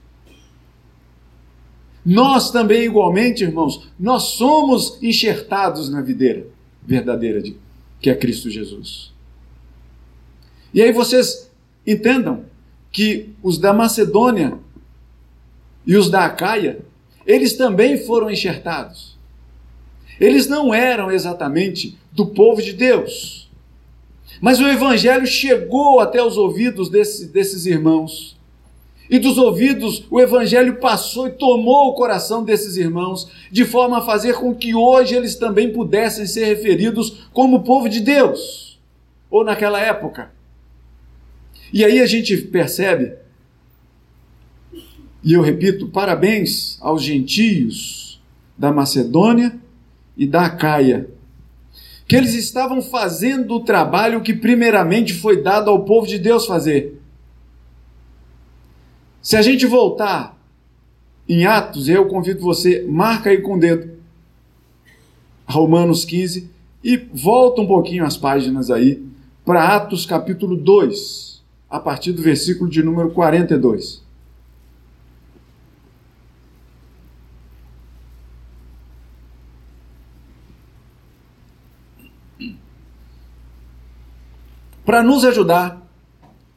Nós 2.04 2.50
também, 2.50 2.84
igualmente, 2.84 3.42
irmãos, 3.42 3.88
nós 3.98 4.24
somos 4.24 5.02
enxertados 5.02 5.88
na 5.88 6.02
videira 6.02 6.46
verdadeira, 6.82 7.40
de, 7.40 7.56
que 8.00 8.10
é 8.10 8.14
Cristo 8.14 8.50
Jesus. 8.50 9.12
E 10.74 10.82
aí 10.82 10.92
vocês 10.92 11.50
entendam 11.86 12.44
que 12.92 13.30
os 13.42 13.58
da 13.58 13.72
Macedônia 13.72 14.58
e 15.86 15.96
os 15.96 16.10
da 16.10 16.26
Acaia, 16.26 16.80
eles 17.26 17.56
também 17.56 17.96
foram 18.04 18.30
enxertados. 18.30 19.15
Eles 20.20 20.46
não 20.46 20.74
eram 20.74 21.10
exatamente 21.10 21.98
do 22.12 22.26
povo 22.26 22.62
de 22.62 22.72
Deus 22.72 23.46
mas 24.40 24.60
o 24.60 24.68
Evangelho 24.68 25.26
chegou 25.26 26.00
até 26.00 26.22
os 26.22 26.36
ouvidos 26.36 26.88
desse, 26.88 27.26
desses 27.28 27.66
irmãos. 27.66 28.36
E 29.08 29.18
dos 29.18 29.38
ouvidos, 29.38 30.04
o 30.10 30.20
Evangelho 30.20 30.80
passou 30.80 31.28
e 31.28 31.32
tomou 31.32 31.90
o 31.90 31.94
coração 31.94 32.42
desses 32.44 32.76
irmãos, 32.76 33.30
de 33.52 33.64
forma 33.64 33.98
a 33.98 34.02
fazer 34.02 34.34
com 34.34 34.54
que 34.54 34.74
hoje 34.74 35.14
eles 35.14 35.36
também 35.36 35.72
pudessem 35.72 36.26
ser 36.26 36.44
referidos 36.46 37.28
como 37.32 37.62
povo 37.62 37.88
de 37.88 38.00
Deus, 38.00 38.80
ou 39.30 39.44
naquela 39.44 39.80
época. 39.80 40.32
E 41.72 41.84
aí 41.84 42.00
a 42.00 42.06
gente 42.06 42.36
percebe, 42.36 43.12
e 45.22 45.32
eu 45.32 45.40
repito, 45.40 45.88
parabéns 45.88 46.76
aos 46.80 47.02
gentios 47.02 48.20
da 48.58 48.72
Macedônia 48.72 49.56
e 50.16 50.26
da 50.26 50.46
Acaia, 50.46 51.08
que 52.06 52.16
eles 52.16 52.34
estavam 52.34 52.80
fazendo 52.80 53.54
o 53.54 53.64
trabalho 53.64 54.20
que 54.20 54.32
primeiramente 54.32 55.12
foi 55.14 55.42
dado 55.42 55.70
ao 55.70 55.84
povo 55.84 56.06
de 56.06 56.18
Deus 56.18 56.46
fazer. 56.46 57.00
Se 59.20 59.36
a 59.36 59.42
gente 59.42 59.66
voltar 59.66 60.40
em 61.28 61.44
Atos, 61.44 61.88
eu 61.88 62.06
convido 62.06 62.40
você, 62.40 62.86
marca 62.88 63.30
aí 63.30 63.40
com 63.40 63.56
o 63.56 63.60
dedo, 63.60 63.96
Romanos 65.44 66.04
15, 66.04 66.48
e 66.82 66.96
volta 66.96 67.60
um 67.60 67.66
pouquinho 67.66 68.04
as 68.04 68.16
páginas 68.16 68.70
aí, 68.70 69.04
para 69.44 69.74
Atos 69.74 70.06
capítulo 70.06 70.56
2, 70.56 71.42
a 71.68 71.80
partir 71.80 72.12
do 72.12 72.22
versículo 72.22 72.70
de 72.70 72.82
número 72.82 73.10
42. 73.10 74.05
Para 84.86 85.02
nos 85.02 85.24
ajudar, 85.24 85.84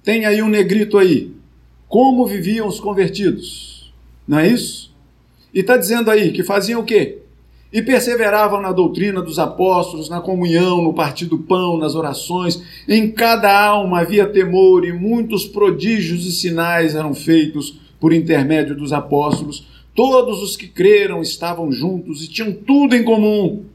tem 0.04 0.28
aí 0.28 0.40
um 0.44 0.48
negrito 0.48 1.00
aí. 1.00 1.32
Como 1.88 2.28
viviam 2.28 2.68
os 2.68 2.80
convertidos? 2.80 3.92
Não 4.28 4.38
é 4.38 4.48
isso? 4.48 4.94
E 5.52 5.62
está 5.62 5.76
dizendo 5.76 6.12
aí 6.12 6.32
que 6.32 6.44
faziam 6.44 6.82
o 6.82 6.84
quê? 6.84 7.18
E 7.74 7.82
perseveravam 7.82 8.62
na 8.62 8.72
doutrina 8.72 9.20
dos 9.20 9.40
apóstolos, 9.40 10.10
na 10.10 10.22
comunhão, 10.22 10.84
no 10.84 10.94
partir 10.94 11.26
do 11.26 11.40
pão, 11.40 11.80
nas 11.80 11.96
orações. 11.96 12.62
Em 12.88 13.10
cada 13.10 13.52
alma 13.52 14.02
havia 14.02 14.28
temor 14.28 14.86
e 14.86 14.94
muitos 14.94 15.48
prodígios 15.48 16.24
e 16.28 16.32
sinais 16.32 16.94
eram 16.94 17.16
feitos 17.16 17.80
por 18.00 18.14
intermédio 18.14 18.76
dos 18.76 18.94
apóstolos. 18.94 19.68
Todos 19.96 20.44
os 20.44 20.56
que 20.56 20.68
creram 20.68 21.24
estavam 21.24 21.72
juntos 21.72 22.24
e 22.24 22.28
tinham 22.28 22.54
tudo 22.54 22.96
em 22.96 23.04
comum. 23.04 23.66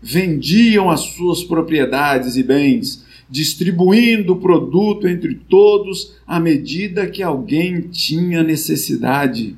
Vendiam 0.00 0.88
as 0.88 1.00
suas 1.00 1.42
propriedades 1.42 2.36
e 2.36 2.44
bens 2.44 3.10
distribuindo 3.32 4.34
o 4.34 4.38
produto 4.38 5.08
entre 5.08 5.34
todos 5.34 6.12
à 6.26 6.38
medida 6.38 7.06
que 7.06 7.22
alguém 7.22 7.80
tinha 7.80 8.42
necessidade. 8.42 9.56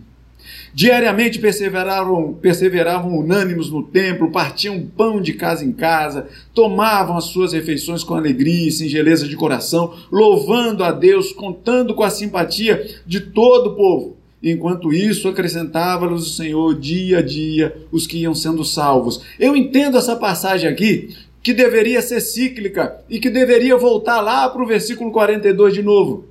Diariamente 0.73 1.41
perseveravam, 1.41 2.35
perseveravam 2.35 3.19
unânimes 3.19 3.71
no 3.71 3.83
templo, 3.83 4.31
partiam 4.31 4.87
pão 4.97 5.21
de 5.21 5.33
casa 5.33 5.65
em 5.65 5.73
casa, 5.73 6.29
tomavam 6.55 7.17
as 7.17 7.25
suas 7.25 7.53
refeições 7.53 8.05
com 8.05 8.15
alegria 8.15 8.69
e 8.69 8.73
singeleza 8.73 9.27
de 9.27 9.35
coração, 9.35 9.93
louvando 10.11 10.85
a 10.85 10.93
Deus, 10.93 11.33
contando 11.33 11.95
com 11.95 12.05
a 12.05 12.11
simpatia 12.11 13.01
de 13.05 13.19
todo 13.19 13.71
o 13.71 13.75
povo. 13.75 14.17
Enquanto 14.41 14.93
isso, 14.93 15.27
acrescentava-lhes 15.27 16.21
o 16.21 16.35
Senhor 16.35 16.79
dia 16.79 17.19
a 17.19 17.23
dia 17.23 17.75
os 17.91 18.07
que 18.07 18.19
iam 18.19 18.35
sendo 18.35 18.63
salvos. 18.63 19.23
Eu 19.41 19.57
entendo 19.57 19.97
essa 19.97 20.15
passagem 20.15 20.69
aqui 20.69 21.17
que 21.45 21.53
deveria 21.53 22.01
ser 22.01 22.23
cíclica 22.23 23.05
e 23.07 23.21
que 23.21 23.29
deveria 23.29 23.77
voltar 23.77 24.23
lá 24.23 24.49
para 24.49 24.63
o 24.63 24.67
versículo 24.67 25.13
42 25.13 25.75
de 25.75 25.83
novo. 25.83 26.25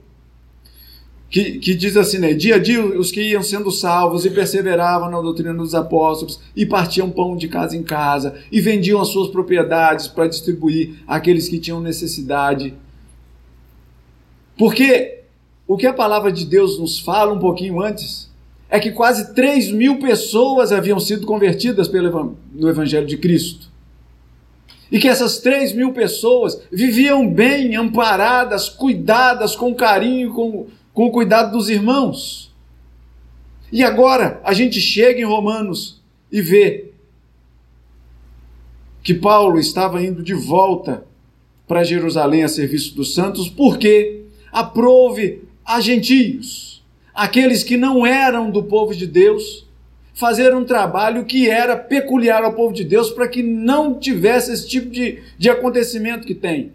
que, 1.29 1.59
que 1.59 1.75
diz 1.75 1.95
assim, 1.95 2.17
né? 2.17 2.33
Dia 2.33 2.55
a 2.55 2.57
dia 2.57 2.83
os 2.83 3.11
que 3.11 3.21
iam 3.21 3.43
sendo 3.43 3.69
salvos 3.69 4.25
e 4.25 4.31
perseveravam 4.31 5.11
na 5.11 5.21
doutrina 5.21 5.53
dos 5.53 5.75
apóstolos 5.75 6.39
e 6.55 6.65
partiam 6.65 7.11
pão 7.11 7.37
de 7.37 7.47
casa 7.47 7.77
em 7.77 7.83
casa 7.83 8.39
e 8.51 8.59
vendiam 8.59 8.99
as 8.99 9.09
suas 9.09 9.29
propriedades 9.29 10.07
para 10.07 10.25
distribuir 10.25 10.95
àqueles 11.05 11.47
que 11.47 11.59
tinham 11.59 11.79
necessidade. 11.79 12.73
Porque 14.57 15.19
o 15.67 15.77
que 15.77 15.85
a 15.85 15.93
palavra 15.93 16.31
de 16.31 16.43
Deus 16.43 16.79
nos 16.79 16.99
fala 16.99 17.31
um 17.31 17.39
pouquinho 17.39 17.79
antes 17.79 18.31
é 18.67 18.79
que 18.79 18.91
quase 18.91 19.35
3 19.35 19.69
mil 19.69 19.99
pessoas 19.99 20.71
haviam 20.71 20.99
sido 20.99 21.27
convertidas 21.27 21.87
pelo, 21.87 22.35
no 22.51 22.67
Evangelho 22.67 23.05
de 23.05 23.17
Cristo. 23.17 23.72
E 24.93 24.99
que 24.99 25.09
essas 25.09 25.39
3 25.39 25.73
mil 25.73 25.91
pessoas 25.91 26.61
viviam 26.71 27.27
bem, 27.27 27.75
amparadas, 27.75 28.69
cuidadas, 28.69 29.55
com 29.55 29.73
carinho, 29.73 30.31
com, 30.31 30.67
com 30.93 31.07
o 31.07 31.11
cuidado 31.11 31.51
dos 31.51 31.67
irmãos. 31.67 32.53
E 33.71 33.83
agora 33.83 34.39
a 34.43 34.53
gente 34.53 34.79
chega 34.79 35.19
em 35.19 35.25
Romanos 35.25 35.99
e 36.31 36.41
vê 36.41 36.91
que 39.01 39.15
Paulo 39.15 39.59
estava 39.59 40.01
indo 40.01 40.21
de 40.21 40.35
volta 40.35 41.03
para 41.67 41.83
Jerusalém 41.83 42.43
a 42.43 42.47
serviço 42.47 42.95
dos 42.95 43.15
santos, 43.15 43.49
porque 43.49 44.21
aprove 44.51 45.41
a 45.65 45.81
gentios 45.81 46.73
aqueles 47.13 47.63
que 47.63 47.77
não 47.77 48.05
eram 48.05 48.49
do 48.49 48.63
povo 48.63 48.95
de 48.95 49.05
Deus, 49.05 49.67
fazer 50.13 50.55
um 50.55 50.63
trabalho 50.63 51.25
que 51.25 51.49
era 51.49 51.75
peculiar 51.75 52.43
ao 52.43 52.53
povo 52.53 52.73
de 52.73 52.83
Deus 52.83 53.09
para 53.09 53.27
que 53.27 53.41
não 53.41 53.99
tivesse 53.99 54.51
esse 54.51 54.67
tipo 54.67 54.89
de, 54.89 55.23
de 55.37 55.49
acontecimento 55.49 56.27
que 56.27 56.35
tem. 56.35 56.71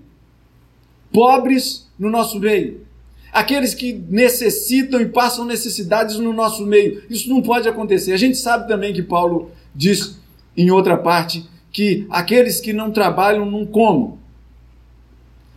Pobres 1.12 1.88
no 1.98 2.10
nosso 2.10 2.38
meio, 2.38 2.86
aqueles 3.32 3.74
que 3.74 3.92
necessitam 3.92 5.00
e 5.00 5.06
passam 5.06 5.44
necessidades 5.44 6.16
no 6.16 6.32
nosso 6.32 6.66
meio. 6.66 7.02
Isso 7.08 7.28
não 7.28 7.40
pode 7.40 7.68
acontecer. 7.68 8.12
A 8.12 8.16
gente 8.16 8.36
sabe 8.36 8.66
também 8.68 8.92
que 8.92 9.02
Paulo 9.02 9.50
diz 9.74 10.18
em 10.56 10.70
outra 10.70 10.96
parte 10.96 11.48
que 11.70 12.06
aqueles 12.10 12.60
que 12.60 12.72
não 12.72 12.90
trabalham 12.90 13.48
não 13.48 13.64
comam. 13.64 14.18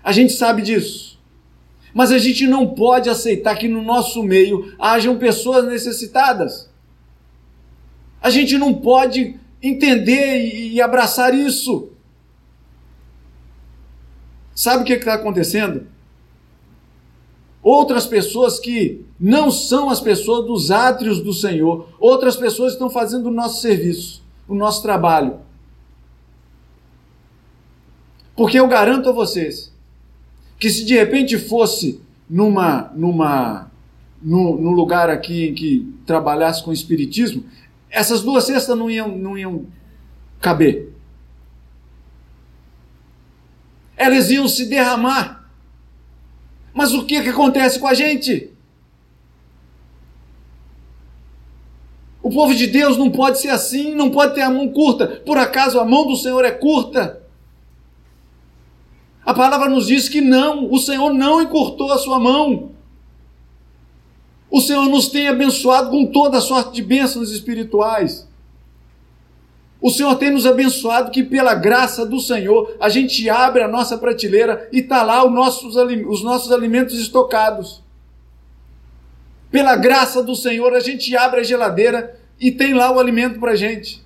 A 0.04 0.12
gente 0.12 0.34
sabe 0.34 0.62
disso. 0.62 1.20
Mas 1.94 2.12
a 2.12 2.18
gente 2.18 2.48
não 2.48 2.68
pode 2.68 3.10
aceitar 3.10 3.56
que 3.56 3.68
no 3.68 3.82
nosso 3.82 4.24
meio 4.24 4.74
hajam 4.80 5.18
pessoas 5.18 5.66
necessitadas. 5.66 6.71
A 8.22 8.30
gente 8.30 8.58
não 8.58 8.74
pode 8.74 9.40
entender 9.62 10.70
e 10.70 10.82
abraçar 10.82 11.34
isso. 11.34 11.90
Sabe 14.54 14.84
o 14.84 14.86
que 14.86 14.94
está 14.94 15.16
acontecendo? 15.16 15.88
Outras 17.64 18.06
pessoas 18.06 18.60
que 18.60 19.06
não 19.20 19.52
são 19.52 19.90
as 19.90 20.00
pessoas 20.00 20.46
dos 20.46 20.72
átrios 20.72 21.22
do 21.22 21.34
Senhor, 21.34 21.88
outras 22.00 22.36
pessoas 22.36 22.74
estão 22.74 22.90
fazendo 22.90 23.28
o 23.28 23.32
nosso 23.32 23.62
serviço, 23.62 24.24
o 24.48 24.56
nosso 24.56 24.82
trabalho. 24.82 25.40
Porque 28.36 28.60
eu 28.60 28.68
garanto 28.68 29.10
a 29.10 29.12
vocês 29.12 29.72
que 30.58 30.70
se 30.70 30.86
de 30.86 30.96
repente 30.96 31.38
fosse 31.38 32.02
numa, 32.30 32.92
numa, 32.96 33.72
no, 34.22 34.58
no 34.60 34.72
lugar 34.72 35.10
aqui 35.10 35.48
em 35.48 35.54
que 35.54 35.94
trabalhasse 36.06 36.64
com 36.64 36.72
espiritismo, 36.72 37.44
essas 37.92 38.22
duas 38.22 38.46
cestas 38.46 38.78
não 38.78 38.90
iam, 38.90 39.18
não 39.18 39.38
iam 39.38 39.68
caber. 40.40 40.94
Elas 43.98 44.32
iam 44.32 44.48
se 44.48 44.66
derramar. 44.66 45.46
Mas 46.74 46.94
o 46.94 47.06
que, 47.06 47.22
que 47.22 47.30
acontece 47.30 47.78
com 47.78 47.88
a 47.88 47.94
gente? 47.94 48.52
O 52.24 52.30
povo 52.30 52.56
de 52.56 52.66
Deus 52.68 52.98
não 52.98 53.12
pode 53.12 53.40
ser 53.40 53.50
assim, 53.50 53.94
não 53.94 54.10
pode 54.10 54.36
ter 54.36 54.42
a 54.42 54.50
mão 54.50 54.70
curta. 54.70 55.08
Por 55.26 55.38
acaso 55.38 55.80
a 55.80 55.86
mão 55.86 56.08
do 56.08 56.16
Senhor 56.16 56.46
é 56.46 56.52
curta? 56.52 57.22
A 59.26 59.34
palavra 59.34 59.70
nos 59.70 59.88
diz 59.88 60.08
que 60.08 60.22
não, 60.22 60.72
o 60.72 60.80
Senhor 60.80 61.14
não 61.14 61.42
encurtou 61.42 61.92
a 61.92 61.98
sua 61.98 62.20
mão. 62.20 62.72
O 64.52 64.60
Senhor 64.60 64.86
nos 64.88 65.08
tem 65.08 65.30
abençoado 65.30 65.90
com 65.90 66.06
toda 66.06 66.42
sorte 66.42 66.74
de 66.74 66.84
bênçãos 66.84 67.32
espirituais. 67.32 68.28
O 69.80 69.90
Senhor 69.90 70.14
tem 70.16 70.30
nos 70.30 70.46
abençoado 70.46 71.10
que, 71.10 71.24
pela 71.24 71.56
graça 71.56 72.06
do 72.06 72.20
Senhor, 72.20 72.76
a 72.78 72.90
gente 72.90 73.28
abre 73.30 73.64
a 73.64 73.68
nossa 73.68 73.98
prateleira 73.98 74.68
e 74.72 74.80
está 74.80 75.04
lá 75.04 75.26
os 75.26 75.32
nossos, 75.32 75.76
os 75.76 76.22
nossos 76.22 76.52
alimentos 76.52 77.00
estocados. 77.00 77.82
Pela 79.50 79.78
graça 79.78 80.22
do 80.22 80.36
Senhor, 80.36 80.74
a 80.74 80.82
gente 80.82 81.16
abre 81.16 81.40
a 81.40 81.44
geladeira 81.44 82.20
e 82.40 82.52
tem 82.52 82.74
lá 82.74 82.92
o 82.92 83.00
alimento 83.00 83.40
para 83.40 83.54
a 83.54 83.56
gente. 83.56 84.06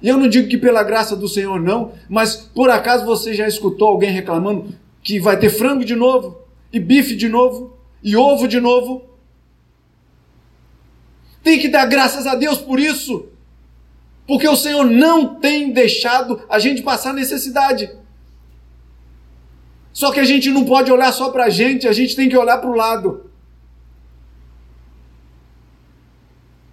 E 0.00 0.08
eu 0.08 0.16
não 0.16 0.28
digo 0.28 0.48
que 0.48 0.58
pela 0.58 0.82
graça 0.82 1.16
do 1.16 1.28
Senhor 1.28 1.60
não, 1.60 1.92
mas 2.08 2.36
por 2.36 2.70
acaso 2.70 3.04
você 3.04 3.34
já 3.34 3.46
escutou 3.48 3.88
alguém 3.88 4.10
reclamando 4.10 4.74
que 5.02 5.20
vai 5.20 5.36
ter 5.38 5.50
frango 5.50 5.84
de 5.84 5.94
novo, 5.94 6.40
e 6.72 6.80
bife 6.80 7.14
de 7.14 7.28
novo, 7.28 7.76
e 8.02 8.16
ovo 8.16 8.48
de 8.48 8.60
novo? 8.60 9.10
Tem 11.42 11.58
que 11.58 11.68
dar 11.68 11.86
graças 11.86 12.26
a 12.26 12.34
Deus 12.34 12.58
por 12.58 12.78
isso, 12.78 13.28
porque 14.26 14.48
o 14.48 14.56
Senhor 14.56 14.84
não 14.84 15.34
tem 15.34 15.72
deixado 15.72 16.42
a 16.48 16.58
gente 16.58 16.82
passar 16.82 17.12
necessidade. 17.12 17.90
Só 19.92 20.10
que 20.10 20.20
a 20.20 20.24
gente 20.24 20.50
não 20.50 20.64
pode 20.64 20.90
olhar 20.90 21.12
só 21.12 21.30
para 21.30 21.44
a 21.44 21.50
gente, 21.50 21.86
a 21.86 21.92
gente 21.92 22.16
tem 22.16 22.28
que 22.28 22.36
olhar 22.36 22.58
para 22.58 22.70
o 22.70 22.74
lado. 22.74 23.30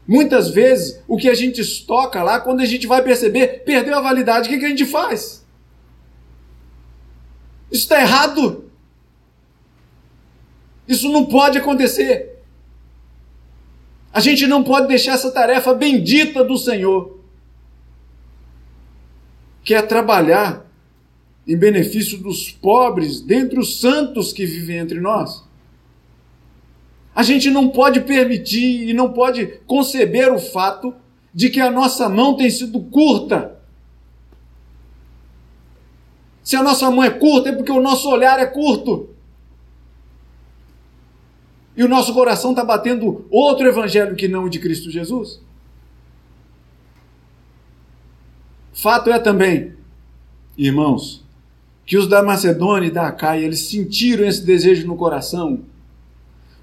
Muitas 0.08 0.50
vezes, 0.50 1.04
o 1.08 1.18
que 1.18 1.30
a 1.30 1.36
gente 1.36 1.62
estoca 1.62 2.24
lá, 2.24 2.40
quando 2.40 2.62
a 2.62 2.66
gente 2.66 2.88
vai 2.88 3.04
perceber, 3.04 3.64
perdeu 3.64 3.96
a 3.96 4.02
validade, 4.02 4.48
o 4.48 4.52
que, 4.52 4.58
que 4.58 4.66
a 4.66 4.70
gente 4.70 4.86
faz? 4.86 5.46
Isso 7.72 7.84
está 7.84 8.02
errado. 8.02 8.69
Isso 10.90 11.08
não 11.10 11.26
pode 11.26 11.60
acontecer. 11.60 12.42
A 14.12 14.20
gente 14.20 14.48
não 14.48 14.64
pode 14.64 14.88
deixar 14.88 15.14
essa 15.14 15.30
tarefa 15.32 15.72
bendita 15.72 16.44
do 16.44 16.58
Senhor, 16.58 17.20
que 19.64 19.76
é 19.76 19.84
trabalhar 19.84 20.66
em 21.48 21.56
benefício 21.56 22.18
dos 22.18 22.50
pobres, 22.52 23.22
dentre 23.22 23.60
os 23.60 23.80
santos 23.80 24.34
que 24.34 24.48
vivem 24.48 24.78
entre 24.78 25.00
nós. 25.00 25.44
A 27.14 27.22
gente 27.22 27.52
não 27.52 27.70
pode 27.70 28.02
permitir 28.02 28.90
e 28.90 28.94
não 28.94 29.14
pode 29.14 29.46
conceber 29.68 30.34
o 30.34 30.40
fato 30.40 30.96
de 31.32 31.52
que 31.52 31.60
a 31.60 31.70
nossa 31.70 32.10
mão 32.10 32.36
tem 32.36 32.50
sido 32.50 32.80
curta. 32.82 33.60
Se 36.44 36.56
a 36.56 36.64
nossa 36.64 36.90
mão 36.90 37.04
é 37.04 37.12
curta, 37.12 37.50
é 37.50 37.52
porque 37.52 37.72
o 37.72 37.82
nosso 37.82 38.10
olhar 38.10 38.40
é 38.40 38.48
curto. 38.48 39.19
E 41.80 41.84
o 41.84 41.88
nosso 41.88 42.14
coração 42.14 42.50
está 42.50 42.62
batendo 42.62 43.26
outro 43.32 43.66
evangelho 43.66 44.14
que 44.14 44.28
não 44.28 44.44
o 44.44 44.50
de 44.50 44.60
Cristo 44.60 44.92
Jesus. 44.92 45.40
Fato 48.74 49.10
é 49.10 49.18
também, 49.18 49.76
irmãos, 50.58 51.24
que 51.86 51.98
os 51.98 52.06
da 52.06 52.22
Macedônia 52.22 52.88
e 52.90 52.92
da 52.92 53.08
Acaia, 53.08 53.46
eles 53.46 53.62
sentiram 53.62 54.26
esse 54.26 54.46
desejo 54.46 54.86
no 54.86 54.98
coração 54.98 55.62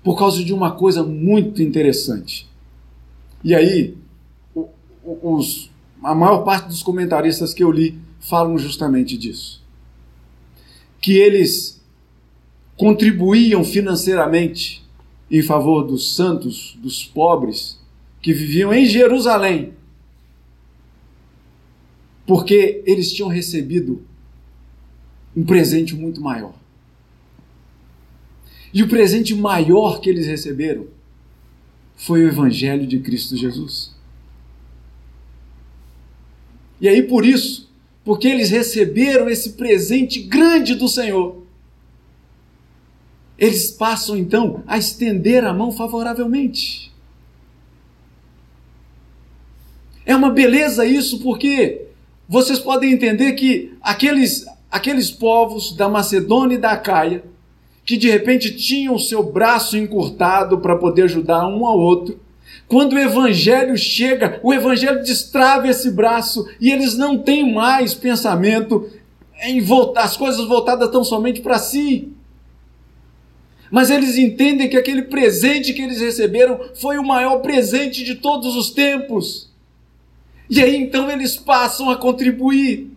por 0.04 0.18
causa 0.18 0.44
de 0.44 0.52
uma 0.52 0.72
coisa 0.72 1.02
muito 1.02 1.62
interessante. 1.62 2.46
E 3.42 3.54
aí, 3.54 3.96
os, 5.22 5.70
a 6.02 6.14
maior 6.14 6.44
parte 6.44 6.68
dos 6.68 6.82
comentaristas 6.82 7.54
que 7.54 7.64
eu 7.64 7.70
li 7.70 7.98
falam 8.20 8.58
justamente 8.58 9.16
disso. 9.16 9.64
Que 11.00 11.16
eles 11.16 11.82
contribuíam 12.76 13.64
financeiramente 13.64 14.84
em 15.30 15.42
favor 15.42 15.82
dos 15.82 16.14
santos, 16.14 16.76
dos 16.80 17.04
pobres, 17.04 17.80
que 18.20 18.32
viviam 18.32 18.72
em 18.72 18.86
Jerusalém, 18.86 19.72
porque 22.26 22.82
eles 22.86 23.12
tinham 23.12 23.28
recebido 23.28 24.02
um 25.36 25.44
presente 25.44 25.94
muito 25.94 26.20
maior. 26.20 26.54
E 28.72 28.82
o 28.82 28.88
presente 28.88 29.34
maior 29.34 30.00
que 30.00 30.10
eles 30.10 30.26
receberam 30.26 30.86
foi 31.96 32.24
o 32.24 32.28
Evangelho 32.28 32.86
de 32.86 32.98
Cristo 33.00 33.36
Jesus. 33.36 33.94
E 36.80 36.88
aí, 36.88 37.02
por 37.02 37.24
isso, 37.24 37.70
porque 38.04 38.28
eles 38.28 38.50
receberam 38.50 39.28
esse 39.28 39.52
presente 39.52 40.20
grande 40.20 40.74
do 40.74 40.88
Senhor, 40.88 41.45
eles 43.38 43.70
passam 43.70 44.16
então 44.16 44.62
a 44.66 44.78
estender 44.78 45.44
a 45.44 45.52
mão 45.52 45.70
favoravelmente. 45.70 46.92
É 50.04 50.14
uma 50.14 50.30
beleza 50.30 50.86
isso, 50.86 51.18
porque 51.20 51.86
vocês 52.28 52.58
podem 52.58 52.92
entender 52.92 53.32
que 53.32 53.74
aqueles, 53.82 54.46
aqueles 54.70 55.10
povos 55.10 55.74
da 55.74 55.88
Macedônia 55.88 56.54
e 56.54 56.60
da 56.60 56.76
Caia, 56.76 57.24
que 57.84 57.96
de 57.96 58.10
repente 58.10 58.56
tinham 58.56 58.98
seu 58.98 59.22
braço 59.22 59.76
encurtado 59.76 60.58
para 60.58 60.76
poder 60.76 61.02
ajudar 61.02 61.46
um 61.46 61.66
ao 61.66 61.78
outro. 61.78 62.20
Quando 62.66 62.94
o 62.94 62.98
evangelho 62.98 63.76
chega, 63.76 64.40
o 64.42 64.52
evangelho 64.52 65.02
destrava 65.02 65.68
esse 65.68 65.90
braço 65.90 66.48
e 66.60 66.70
eles 66.70 66.96
não 66.96 67.18
têm 67.18 67.52
mais 67.52 67.94
pensamento 67.94 68.88
em 69.42 69.60
voltar, 69.60 70.02
as 70.02 70.16
coisas 70.16 70.46
voltadas 70.48 70.90
tão 70.90 71.04
somente 71.04 71.40
para 71.40 71.58
si. 71.58 72.12
Mas 73.70 73.90
eles 73.90 74.16
entendem 74.16 74.68
que 74.68 74.76
aquele 74.76 75.02
presente 75.02 75.72
que 75.72 75.82
eles 75.82 76.00
receberam 76.00 76.60
foi 76.74 76.98
o 76.98 77.04
maior 77.04 77.38
presente 77.40 78.04
de 78.04 78.14
todos 78.14 78.54
os 78.54 78.70
tempos. 78.70 79.50
E 80.48 80.62
aí 80.62 80.76
então 80.76 81.10
eles 81.10 81.36
passam 81.36 81.90
a 81.90 81.96
contribuir. 81.96 82.90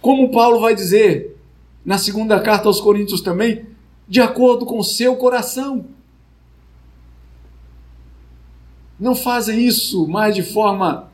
Como 0.00 0.30
Paulo 0.30 0.60
vai 0.60 0.74
dizer 0.74 1.36
na 1.84 1.98
segunda 1.98 2.40
carta 2.40 2.68
aos 2.68 2.80
Coríntios 2.80 3.20
também, 3.20 3.66
de 4.08 4.20
acordo 4.20 4.64
com 4.64 4.78
o 4.78 4.84
seu 4.84 5.16
coração. 5.16 5.86
Não 8.98 9.14
fazem 9.14 9.66
isso 9.66 10.06
mais 10.06 10.34
de 10.34 10.42
forma 10.42 11.10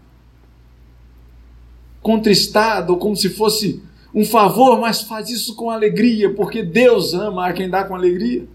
contristada 2.02 2.92
ou 2.92 2.98
como 2.98 3.16
se 3.16 3.30
fosse 3.30 3.82
um 4.14 4.24
favor, 4.24 4.80
mas 4.80 5.02
faz 5.02 5.30
isso 5.30 5.54
com 5.54 5.70
alegria, 5.70 6.32
porque 6.34 6.62
Deus 6.62 7.14
ama 7.14 7.46
a 7.46 7.52
quem 7.52 7.70
dá 7.70 7.84
com 7.84 7.94
alegria. 7.94 8.46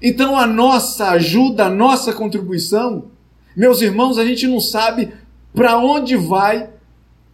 Então 0.00 0.38
a 0.38 0.46
nossa 0.46 1.10
ajuda, 1.10 1.66
a 1.66 1.70
nossa 1.70 2.12
contribuição, 2.12 3.10
meus 3.56 3.80
irmãos, 3.80 4.18
a 4.18 4.24
gente 4.24 4.46
não 4.46 4.60
sabe 4.60 5.12
para 5.54 5.78
onde 5.78 6.16
vai 6.16 6.70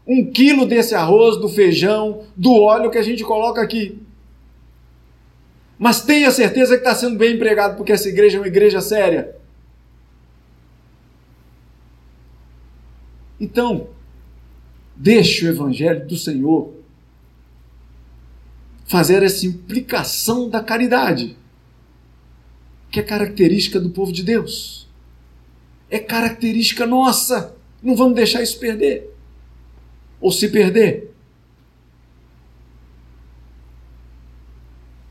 um 0.06 0.30
quilo 0.30 0.66
desse 0.66 0.94
arroz, 0.94 1.36
do 1.36 1.48
feijão, 1.48 2.22
do 2.36 2.52
óleo 2.54 2.90
que 2.90 2.98
a 2.98 3.02
gente 3.02 3.24
coloca 3.24 3.60
aqui. 3.60 4.00
Mas 5.78 6.02
tenha 6.02 6.30
certeza 6.30 6.74
que 6.74 6.82
está 6.82 6.94
sendo 6.94 7.16
bem 7.16 7.34
empregado, 7.34 7.76
porque 7.76 7.92
essa 7.92 8.08
igreja 8.08 8.36
é 8.36 8.40
uma 8.40 8.46
igreja 8.46 8.80
séria. 8.80 9.36
Então, 13.42 13.88
deixe 14.94 15.44
o 15.44 15.48
Evangelho 15.48 16.06
do 16.06 16.16
Senhor 16.16 16.72
fazer 18.84 19.24
essa 19.24 19.44
implicação 19.44 20.48
da 20.48 20.62
caridade, 20.62 21.36
que 22.88 23.00
é 23.00 23.02
característica 23.02 23.80
do 23.80 23.90
povo 23.90 24.12
de 24.12 24.22
Deus. 24.22 24.88
É 25.90 25.98
característica 25.98 26.86
nossa. 26.86 27.56
Não 27.82 27.96
vamos 27.96 28.14
deixar 28.14 28.44
isso 28.44 28.60
perder. 28.60 29.12
Ou 30.20 30.30
se 30.30 30.48
perder. 30.48 31.12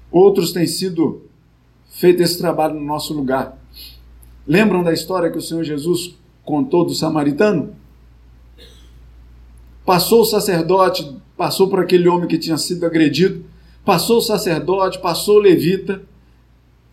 Outros 0.10 0.54
têm 0.54 0.68
sido 0.68 1.30
feito 1.90 2.24
esse 2.24 2.38
trabalho 2.38 2.76
no 2.76 2.86
nosso 2.86 3.14
lugar. 3.14 3.62
Lembram 4.48 4.84
da 4.84 4.94
história 4.94 5.30
que 5.30 5.38
o 5.38 5.42
Senhor 5.42 5.66
Jesus 5.66 6.16
contou 6.46 6.86
do 6.86 6.96
samaritano? 6.96 7.81
Passou 9.86 10.22
o 10.22 10.26
sacerdote, 10.26 11.18
passou 11.36 11.70
por 11.70 11.80
aquele 11.80 12.08
homem 12.08 12.28
que 12.28 12.38
tinha 12.38 12.58
sido 12.58 12.86
agredido, 12.86 13.44
passou 13.84 14.18
o 14.18 14.22
sacerdote, 14.22 15.00
passou 15.00 15.38
o 15.38 15.42
levita, 15.42 16.02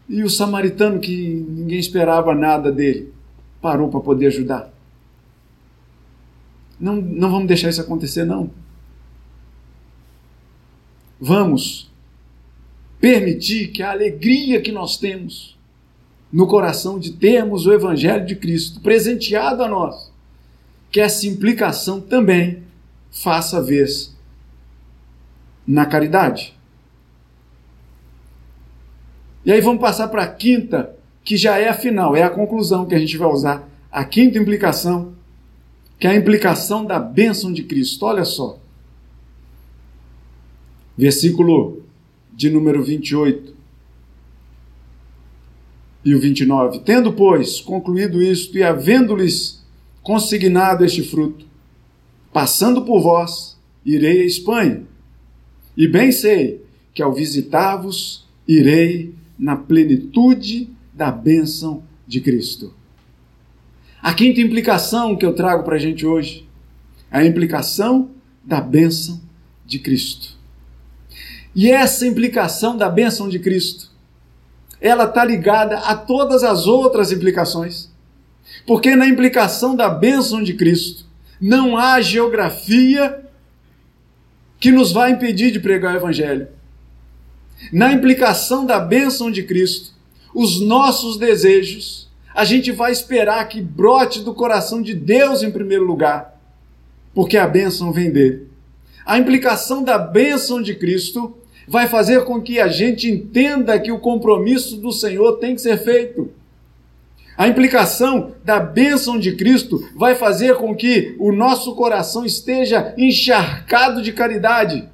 e 0.09 0.23
o 0.23 0.31
samaritano, 0.31 0.99
que 0.99 1.45
ninguém 1.49 1.79
esperava 1.79 2.35
nada 2.35 2.73
dele, 2.73 3.13
parou 3.61 3.89
para 3.89 4.01
poder 4.01 4.29
ajudar. 4.29 4.73
Não, 6.81 6.97
não 6.97 7.31
vamos 7.31 7.47
deixar 7.47 7.69
isso 7.69 7.81
acontecer, 7.81 8.25
não. 8.25 8.51
Vamos 11.21 11.91
permitir 12.99 13.69
que 13.69 13.83
a 13.83 13.91
alegria 13.91 14.61
que 14.61 14.73
nós 14.73 14.97
temos 14.97 15.59
no 16.33 16.47
coração 16.47 16.99
de 16.99 17.13
termos 17.13 17.67
o 17.67 17.73
Evangelho 17.73 18.25
de 18.25 18.37
Cristo 18.37 18.81
presenteado 18.81 19.63
a 19.63 19.69
nós, 19.69 20.11
que 20.91 21.01
essa 21.01 21.27
implicação 21.27 22.01
também 22.01 22.63
faça 23.23 23.61
vez 23.61 24.17
na 25.67 25.85
caridade. 25.85 26.55
E 29.45 29.51
aí 29.51 29.61
vamos 29.61 29.81
passar 29.81 30.09
para 30.09 30.23
a 30.23 30.29
quinta, 30.29 30.97
que 31.25 31.37
já 31.37 31.59
é 31.59 31.69
a 31.69 31.75
final, 31.75 32.15
é 32.15 32.23
a 32.23 32.31
conclusão 32.31 32.87
que 32.87 32.95
a 32.95 32.99
gente 32.99 33.17
vai 33.17 33.29
usar. 33.29 33.69
A 33.91 34.05
quinta 34.05 34.39
implicação, 34.39 35.15
que 35.99 36.07
é 36.07 36.11
a 36.11 36.17
implicação 36.17 36.85
da 36.85 36.99
bênção 37.01 37.53
de 37.53 37.65
Cristo. 37.65 38.05
Olha 38.07 38.25
só. 38.25 38.59
Versículo 40.97 41.83
de 42.33 42.51
número 42.51 42.83
28 42.85 43.55
e 46.05 46.15
o 46.15 46.21
29. 46.21 46.81
Tendo, 46.81 47.13
pois, 47.13 47.61
concluído 47.61 48.23
isto 48.23 48.57
e 48.57 48.63
havendo-lhes 48.63 49.65
consignado 50.03 50.85
este 50.85 51.03
fruto, 51.03 51.48
passando 52.33 52.83
por 52.85 53.01
vós, 53.01 53.59
irei 53.85 54.23
à 54.23 54.25
Espanha. 54.25 54.83
E 55.77 55.87
bem 55.87 56.13
sei 56.13 56.65
que 56.93 57.03
ao 57.03 57.13
visitar-vos, 57.13 58.27
irei 58.47 59.15
na 59.39 59.57
plenitude 59.57 60.69
da 60.93 61.11
bênção 61.11 61.83
de 62.07 62.21
Cristo. 62.21 62.75
A 64.03 64.15
quinta 64.15 64.41
implicação 64.41 65.17
que 65.17 65.25
eu 65.25 65.35
trago 65.35 65.65
para 65.65 65.77
a 65.77 65.79
gente 65.79 66.07
hoje 66.07 66.49
é 67.11 67.19
a 67.19 67.25
implicação 67.25 68.11
da 68.45 68.61
bênção 68.61 69.21
de 69.67 69.79
Cristo. 69.79 70.37
E 71.55 71.71
essa 71.71 72.07
implicação 72.07 72.77
da 72.77 72.89
bênção 72.89 73.29
de 73.29 73.39
Cristo, 73.39 73.91
ela 74.81 75.05
está 75.05 75.25
ligada 75.25 75.79
a 75.79 75.95
todas 75.97 76.45
as 76.45 76.67
outras 76.67 77.11
implicações. 77.11 77.91
Porque 78.67 78.95
na 78.95 79.07
implicação 79.07 79.75
da 79.75 79.89
bênção 79.89 80.43
de 80.43 80.55
Cristo, 80.55 81.08
não 81.41 81.77
há 81.77 82.01
geografia 82.01 83.25
que 84.59 84.73
nos 84.73 84.93
vai 84.93 85.13
impedir 85.13 85.51
de 85.51 85.61
pregar 85.61 85.95
o 85.95 85.99
Evangelho. 85.99 86.49
Na 87.73 87.93
implicação 87.93 88.65
da 88.65 88.79
bênção 88.79 89.31
de 89.31 89.43
Cristo, 89.43 89.93
os 90.35 90.61
nossos 90.61 91.17
desejos, 91.17 92.09
a 92.35 92.45
gente 92.45 92.71
vai 92.71 92.93
esperar 92.93 93.49
que 93.49 93.61
brote 93.61 94.21
do 94.21 94.35
coração 94.35 94.81
de 94.81 94.95
Deus 94.95 95.43
em 95.43 95.51
primeiro 95.51 95.85
lugar, 95.85 96.41
porque 97.15 97.37
a 97.37 97.47
bênção 97.47 97.93
vem 97.93 98.11
dele. 98.11 98.47
A 99.05 99.19
implicação 99.19 99.83
da 99.83 99.99
bênção 99.99 100.61
de 100.61 100.75
Cristo 100.75 101.37
vai 101.67 101.87
fazer 101.87 102.25
com 102.25 102.41
que 102.41 102.61
a 102.61 102.69
gente 102.69 103.11
entenda 103.11 103.79
que 103.79 103.91
o 103.91 103.99
compromisso 103.99 104.77
do 104.77 104.93
Senhor 104.93 105.39
tem 105.39 105.55
que 105.55 105.61
ser 105.61 105.79
feito. 105.79 106.31
A 107.39 107.47
implicação 107.47 108.33
da 108.45 108.59
bênção 108.59 109.17
de 109.17 109.37
Cristo 109.37 109.89
vai 109.95 110.17
fazer 110.17 110.57
com 110.57 110.75
que 110.75 111.15
o 111.21 111.31
nosso 111.31 111.73
coração 111.77 112.25
esteja 112.25 112.93
encharcado 112.99 114.03
de 114.03 114.13
caridade. 114.13 114.89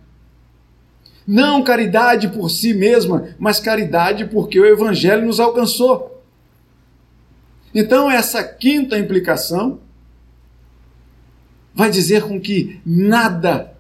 Não 1.27 1.65
caridade 1.65 2.29
por 2.29 2.51
si 2.51 2.75
mesma, 2.75 3.35
mas 3.39 3.61
caridade 3.61 4.27
porque 4.27 4.61
o 4.61 4.67
Evangelho 4.67 5.25
nos 5.25 5.41
alcançou. 5.41 6.23
Então, 7.75 8.11
essa 8.11 8.45
quinta 8.45 8.99
implicação 8.99 9.81
vai 11.75 11.91
dizer 11.91 12.25
com 12.25 12.39
que 12.39 12.79
nada 12.85 13.75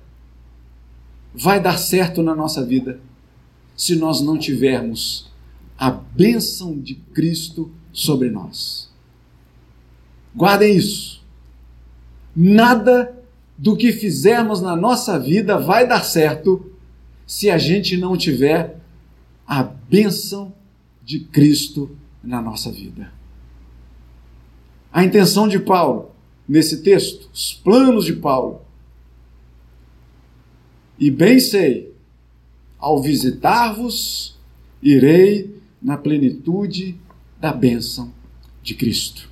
vai 1.34 1.60
dar 1.60 1.76
certo 1.76 2.22
na 2.22 2.34
nossa 2.34 2.64
vida 2.64 2.98
se 3.76 3.94
nós 3.94 4.22
não 4.22 4.38
tivermos 4.38 5.30
a 5.76 5.90
bênção 5.90 6.78
de 6.80 6.94
Cristo 6.94 7.70
sobre 7.94 8.28
nós. 8.28 8.90
Guardem 10.36 10.76
isso. 10.76 11.22
Nada 12.36 13.16
do 13.56 13.76
que 13.76 13.92
fizermos 13.92 14.60
na 14.60 14.74
nossa 14.74 15.18
vida 15.18 15.56
vai 15.58 15.86
dar 15.86 16.02
certo 16.02 16.72
se 17.24 17.48
a 17.48 17.56
gente 17.56 17.96
não 17.96 18.16
tiver 18.16 18.80
a 19.46 19.62
bênção 19.62 20.52
de 21.04 21.20
Cristo 21.20 21.96
na 22.22 22.42
nossa 22.42 22.72
vida. 22.72 23.12
A 24.92 25.04
intenção 25.04 25.46
de 25.46 25.58
Paulo 25.60 26.10
nesse 26.48 26.82
texto, 26.82 27.28
os 27.32 27.54
planos 27.54 28.04
de 28.04 28.14
Paulo. 28.14 28.62
E 30.98 31.10
bem 31.10 31.38
sei, 31.38 31.92
ao 32.78 33.00
visitar-vos, 33.00 34.38
irei 34.82 35.58
na 35.80 35.96
plenitude 35.96 36.98
da 37.44 37.52
bênção 37.52 38.10
de 38.62 38.74
Cristo. 38.74 39.28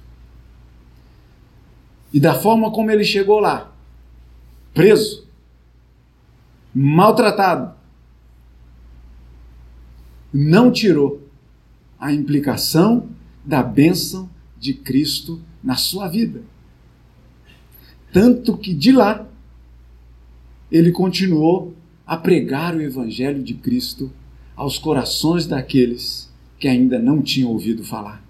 E 2.12 2.20
da 2.20 2.34
forma 2.34 2.70
como 2.70 2.90
ele 2.90 3.04
chegou 3.04 3.40
lá, 3.40 3.72
preso, 4.74 5.26
maltratado, 6.74 7.74
não 10.30 10.70
tirou 10.70 11.26
a 11.98 12.12
implicação 12.12 13.08
da 13.42 13.62
bênção 13.62 14.28
de 14.58 14.74
Cristo 14.74 15.40
na 15.64 15.76
sua 15.76 16.06
vida. 16.06 16.42
Tanto 18.12 18.58
que 18.58 18.74
de 18.74 18.92
lá 18.92 19.26
ele 20.70 20.92
continuou 20.92 21.74
a 22.06 22.18
pregar 22.18 22.76
o 22.76 22.82
Evangelho 22.82 23.42
de 23.42 23.54
Cristo 23.54 24.12
aos 24.54 24.76
corações 24.76 25.46
daqueles 25.46 26.30
que 26.62 26.68
ainda 26.68 26.96
não 26.96 27.20
tinham 27.20 27.50
ouvido 27.50 27.82
falar. 27.82 28.22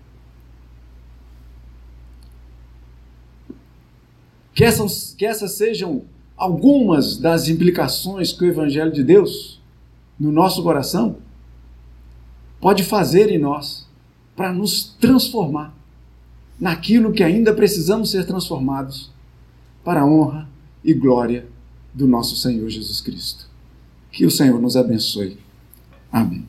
Que 4.54 4.64
essas, 4.64 5.12
que 5.12 5.26
essas 5.26 5.52
sejam 5.52 6.06
algumas 6.34 7.18
das 7.18 7.48
implicações 7.48 8.32
que 8.32 8.42
o 8.42 8.48
Evangelho 8.48 8.90
de 8.90 9.04
Deus, 9.04 9.60
no 10.18 10.32
nosso 10.32 10.62
coração, 10.62 11.18
pode 12.58 12.82
fazer 12.84 13.30
em 13.30 13.36
nós 13.36 13.86
para 14.34 14.50
nos 14.50 14.96
transformar 14.98 15.76
naquilo 16.58 17.12
que 17.12 17.22
ainda 17.22 17.52
precisamos 17.52 18.10
ser 18.10 18.24
transformados 18.26 19.12
para 19.84 20.00
a 20.00 20.06
honra 20.06 20.48
e 20.82 20.94
glória 20.94 21.46
do 21.92 22.08
nosso 22.08 22.34
Senhor 22.36 22.66
Jesus 22.70 23.02
Cristo. 23.02 23.46
Que 24.10 24.24
o 24.24 24.30
Senhor 24.30 24.58
nos 24.58 24.74
abençoe. 24.74 25.36
Amém. 26.10 26.46